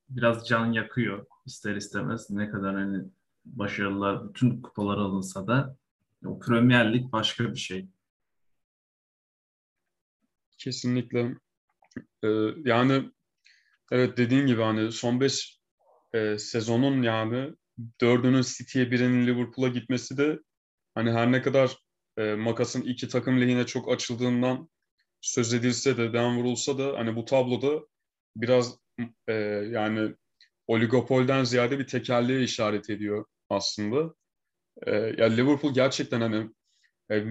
biraz 0.08 0.48
can 0.48 0.72
yakıyor 0.72 1.26
ister 1.46 1.76
istemez. 1.76 2.30
Ne 2.30 2.50
kadar 2.50 2.74
hani 2.74 3.04
başarılar, 3.44 4.28
bütün 4.28 4.62
kupalar 4.62 4.98
alınsa 4.98 5.46
da 5.46 5.76
o 6.26 6.38
Premier 6.40 6.92
Lig 6.92 7.12
başka 7.12 7.50
bir 7.50 7.58
şey. 7.58 7.88
Kesinlikle. 10.58 11.34
Ee, 12.24 12.28
yani 12.64 13.10
evet 13.90 14.16
dediğin 14.16 14.46
gibi 14.46 14.62
hani 14.62 14.92
son 14.92 15.20
5 15.20 15.60
e, 16.12 16.38
sezonun 16.38 17.02
yani 17.02 17.54
dördünün 18.00 18.42
City'ye 18.42 18.90
birinin 18.90 19.26
Liverpool'a 19.26 19.68
gitmesi 19.68 20.16
de 20.16 20.38
hani 20.94 21.12
her 21.12 21.32
ne 21.32 21.42
kadar 21.42 21.76
e, 22.16 22.34
makasın 22.34 22.82
iki 22.82 23.08
takım 23.08 23.40
lehine 23.40 23.66
çok 23.66 23.92
açıldığından 23.92 24.68
söz 25.20 25.54
edilse 25.54 25.96
de 25.96 26.12
den 26.12 26.38
vurulsa 26.38 26.78
da 26.78 26.98
hani 26.98 27.16
bu 27.16 27.24
tabloda 27.24 27.86
biraz 28.36 28.78
e, 29.28 29.32
yani 29.72 30.14
oligopolden 30.66 31.44
ziyade 31.44 31.78
bir 31.78 31.86
tekerleğe 31.86 32.42
işaret 32.42 32.90
ediyor 32.90 33.24
aslında. 33.50 34.14
E, 34.86 34.96
ya 34.96 35.26
Liverpool 35.26 35.74
gerçekten 35.74 36.20
hani 36.20 36.50
e, 37.10 37.24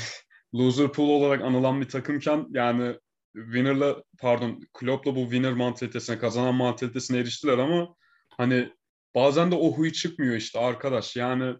loser 0.54 0.92
pool 0.92 1.08
olarak 1.08 1.42
anılan 1.42 1.80
bir 1.80 1.88
takımken 1.88 2.46
yani 2.50 2.96
winner'la 3.34 4.02
pardon 4.18 4.60
Klopp'la 4.72 5.16
bu 5.16 5.22
winner 5.22 5.52
mantalitesine 5.52 6.18
kazanan 6.18 6.54
mantalitesine 6.54 7.18
eriştiler 7.18 7.58
ama 7.58 7.94
hani 8.28 8.72
bazen 9.14 9.50
de 9.50 9.54
o 9.54 9.72
huy 9.72 9.92
çıkmıyor 9.92 10.36
işte 10.36 10.58
arkadaş 10.58 11.16
yani 11.16 11.56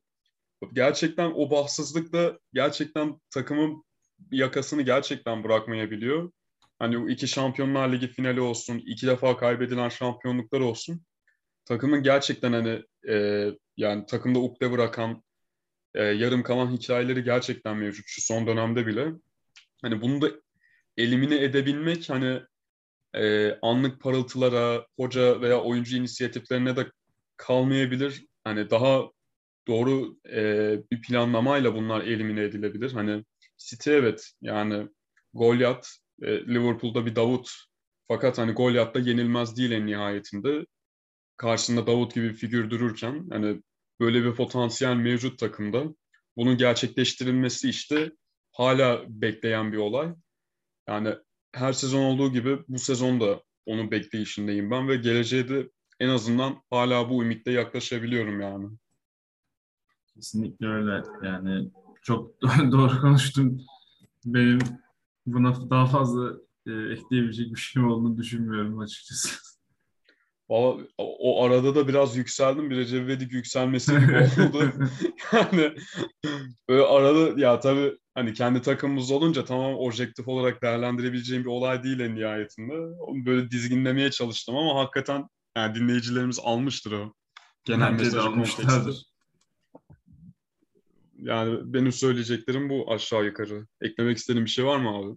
gerçekten 0.72 1.32
o 1.34 1.50
bahtsızlıkla 1.50 2.38
gerçekten 2.52 3.20
takımın 3.30 3.84
yakasını 4.30 4.82
gerçekten 4.82 5.44
bırakmayabiliyor. 5.44 6.32
Hani 6.78 7.12
iki 7.12 7.28
Şampiyonlar 7.28 7.92
Ligi 7.92 8.09
finali 8.09 8.40
olsun, 8.40 8.82
iki 8.86 9.07
defa 9.07 9.36
kaybedilen 9.36 9.88
şampiyonluklar 9.88 10.61
olsun. 10.61 11.02
Takımın 11.64 12.02
gerçekten 12.02 12.52
hani 12.52 12.82
e, 13.09 13.46
yani 13.76 14.07
takımda 14.07 14.38
ukde 14.38 14.72
bırakan, 14.72 15.22
e, 15.94 16.02
yarım 16.02 16.42
kalan 16.42 16.72
hikayeleri 16.72 17.24
gerçekten 17.24 17.76
mevcut 17.76 18.04
şu 18.09 18.20
son 18.20 18.46
dönemde 18.46 18.86
bile. 18.86 19.12
Hani 19.82 20.00
bunu 20.00 20.20
da 20.22 20.30
elimine 20.96 21.44
edebilmek 21.44 22.11
hani 22.11 22.40
e, 23.14 23.52
anlık 23.62 24.00
parıltılara, 24.00 24.86
hoca 24.96 25.40
veya 25.40 25.61
oyuncu 25.61 25.96
inisiyatiflerine 25.96 26.76
de 26.76 26.90
kalmayabilir. 27.36 28.26
Hani 28.44 28.70
daha 28.70 29.11
doğru 29.67 30.17
e, 30.33 30.43
bir 30.93 31.03
planlamayla 31.03 31.75
bunlar 31.75 32.01
elimine 32.01 32.43
edilebilir. 32.43 32.93
Hani 32.93 33.25
City 33.59 33.91
evet 33.91 34.33
yani 34.41 34.89
Goliath, 35.35 35.89
e, 36.23 36.47
Liverpool'da 36.47 37.07
bir 37.07 37.17
Davut 37.17 37.51
fakat 38.09 38.39
hani 38.39 38.53
Goliath 38.53 38.95
da 38.95 38.99
yenilmez 38.99 39.57
değil 39.57 39.71
en 39.71 39.87
nihayetinde. 39.87 40.67
Karşısında 41.37 41.87
Davut 41.87 42.14
gibi 42.14 42.29
bir 42.29 42.35
figür 42.35 42.71
dururken 42.71 43.27
hani 43.31 43.62
böyle 44.01 44.25
bir 44.25 44.35
potansiyel 44.35 44.97
mevcut 44.97 45.39
takımda 45.39 45.85
bunun 46.37 46.57
gerçekleştirilmesi 46.57 47.69
işte 47.69 48.12
hala 48.53 49.05
bekleyen 49.09 49.73
bir 49.73 49.77
olay. 49.77 50.14
Yani 50.89 51.14
her 51.53 51.73
sezon 51.73 52.03
olduğu 52.03 52.33
gibi 52.33 52.59
bu 52.69 52.79
sezon 52.79 53.21
da 53.21 53.43
onun 53.67 53.91
bekleyişindeyim 53.91 54.71
ben 54.71 54.89
ve 54.89 54.97
geleceğe 54.97 55.49
de 55.49 55.71
en 56.01 56.09
azından 56.09 56.62
hala 56.71 57.11
bu 57.11 57.25
ümitle 57.25 57.53
yaklaşabiliyorum 57.53 58.41
yani. 58.41 58.69
Kesinlikle 60.17 60.67
öyle. 60.67 61.03
Yani 61.23 61.71
çok 62.03 62.43
doğru 62.73 63.01
konuştun. 63.01 63.62
Benim 64.25 64.59
buna 65.27 65.71
daha 65.71 65.87
fazla 65.87 66.33
e, 66.67 66.73
ekleyebilecek 66.73 67.55
bir 67.55 67.61
şey 67.61 67.83
olduğunu 67.83 68.19
düşünmüyorum 68.19 68.79
açıkçası. 68.79 69.29
Valla 70.51 70.83
o 70.99 71.45
arada 71.45 71.75
da 71.75 71.89
biraz 71.89 72.17
yükseldim. 72.17 72.71
Bir 72.71 72.77
Recep 72.77 73.05
İvedik 73.05 73.33
yükselmesi 73.33 73.93
gibi 73.93 74.17
oldu. 74.49 74.73
yani 75.33 75.73
böyle 76.69 76.83
arada 76.83 77.41
ya 77.41 77.61
tabii 77.61 77.99
hani 78.14 78.33
kendi 78.35 78.62
takımımız 78.62 79.11
olunca 79.11 79.45
tamam 79.45 79.75
objektif 79.75 80.29
olarak 80.29 80.62
değerlendirebileceğim 80.62 81.45
bir 81.45 81.51
olay 81.51 81.83
değil 81.83 82.01
en 82.01 82.17
nihayetinde. 82.17 82.75
Onu 83.01 83.27
böyle 83.27 83.51
dizginlemeye 83.51 84.11
çalıştım 84.11 84.57
ama 84.57 84.81
hakikaten 84.81 85.29
yani 85.57 85.75
dinleyicilerimiz 85.75 86.41
almıştır 86.43 86.93
o 86.93 87.14
genel 87.64 87.93
Bence 87.93 88.05
mesajı 88.05 88.29
almışlardır. 88.29 89.16
Yani 91.19 91.75
benim 91.75 91.93
söyleyeceklerim 91.93 92.71
bu 92.71 92.93
aşağı 92.93 93.25
yukarı. 93.25 93.67
Eklemek 93.81 94.17
istediğin 94.17 94.45
bir 94.45 94.51
şey 94.51 94.64
var 94.64 94.79
mı 94.79 94.89
abi? 94.91 95.17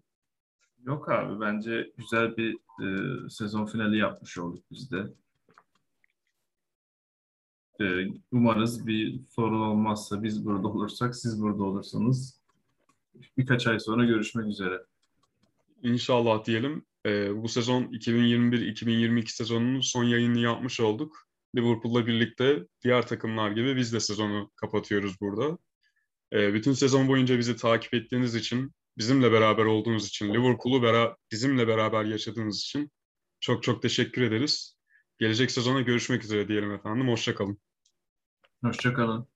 Yok 0.84 1.10
abi 1.12 1.40
bence 1.40 1.92
güzel 1.98 2.38
bir 2.38 2.54
e, 2.56 3.30
sezon 3.30 3.66
finali 3.66 3.98
yapmış 3.98 4.38
olduk 4.38 4.64
biz 4.72 4.92
de. 4.92 5.08
E, 7.82 7.86
umarız 8.32 8.88
bir 8.88 9.20
sorun 9.20 9.62
olmazsa 9.62 10.24
biz 10.24 10.46
burada 10.46 10.68
olursak 10.68 11.16
siz 11.16 11.42
burada 11.42 11.64
olursanız 11.64 12.40
birkaç 13.38 13.68
ay 13.68 13.80
sonra 13.80 14.06
görüşmek 14.06 14.48
üzere. 14.48 14.86
İnşallah 15.84 16.46
diyelim. 16.46 16.86
Ee, 17.06 17.44
bu 17.44 17.50
sezon 17.50 17.84
2021-2022 17.84 19.28
sezonunun 19.28 19.82
son 19.82 20.04
yayını 20.04 20.40
yapmış 20.40 20.80
olduk. 20.80 21.28
Liverpool'la 21.56 22.08
birlikte 22.08 22.68
diğer 22.84 23.08
takımlar 23.08 23.52
gibi 23.52 23.76
biz 23.76 23.94
de 23.94 24.00
sezonu 24.00 24.52
kapatıyoruz 24.56 25.22
burada. 25.22 25.58
Ee, 26.34 26.54
bütün 26.54 26.74
sezon 26.74 27.08
boyunca 27.08 27.38
bizi 27.38 27.56
takip 27.56 27.94
ettiğiniz 27.94 28.36
için, 28.36 28.72
bizimle 28.98 29.32
beraber 29.32 29.66
olduğunuz 29.66 30.08
için, 30.08 30.34
Liverpool'u 30.34 30.84
bera 30.84 31.18
bizimle 31.32 31.68
beraber 31.68 32.06
yaşadığınız 32.06 32.58
için 32.58 32.92
çok 33.40 33.64
çok 33.64 33.82
teşekkür 33.82 34.22
ederiz. 34.22 34.78
Gelecek 35.20 35.52
sezona 35.52 35.82
görüşmek 35.82 36.24
üzere 36.24 36.48
diyelim 36.48 36.72
efendim. 36.72 37.08
Hoşçakalın. 37.08 37.60
Hoşçakalın. 38.64 39.28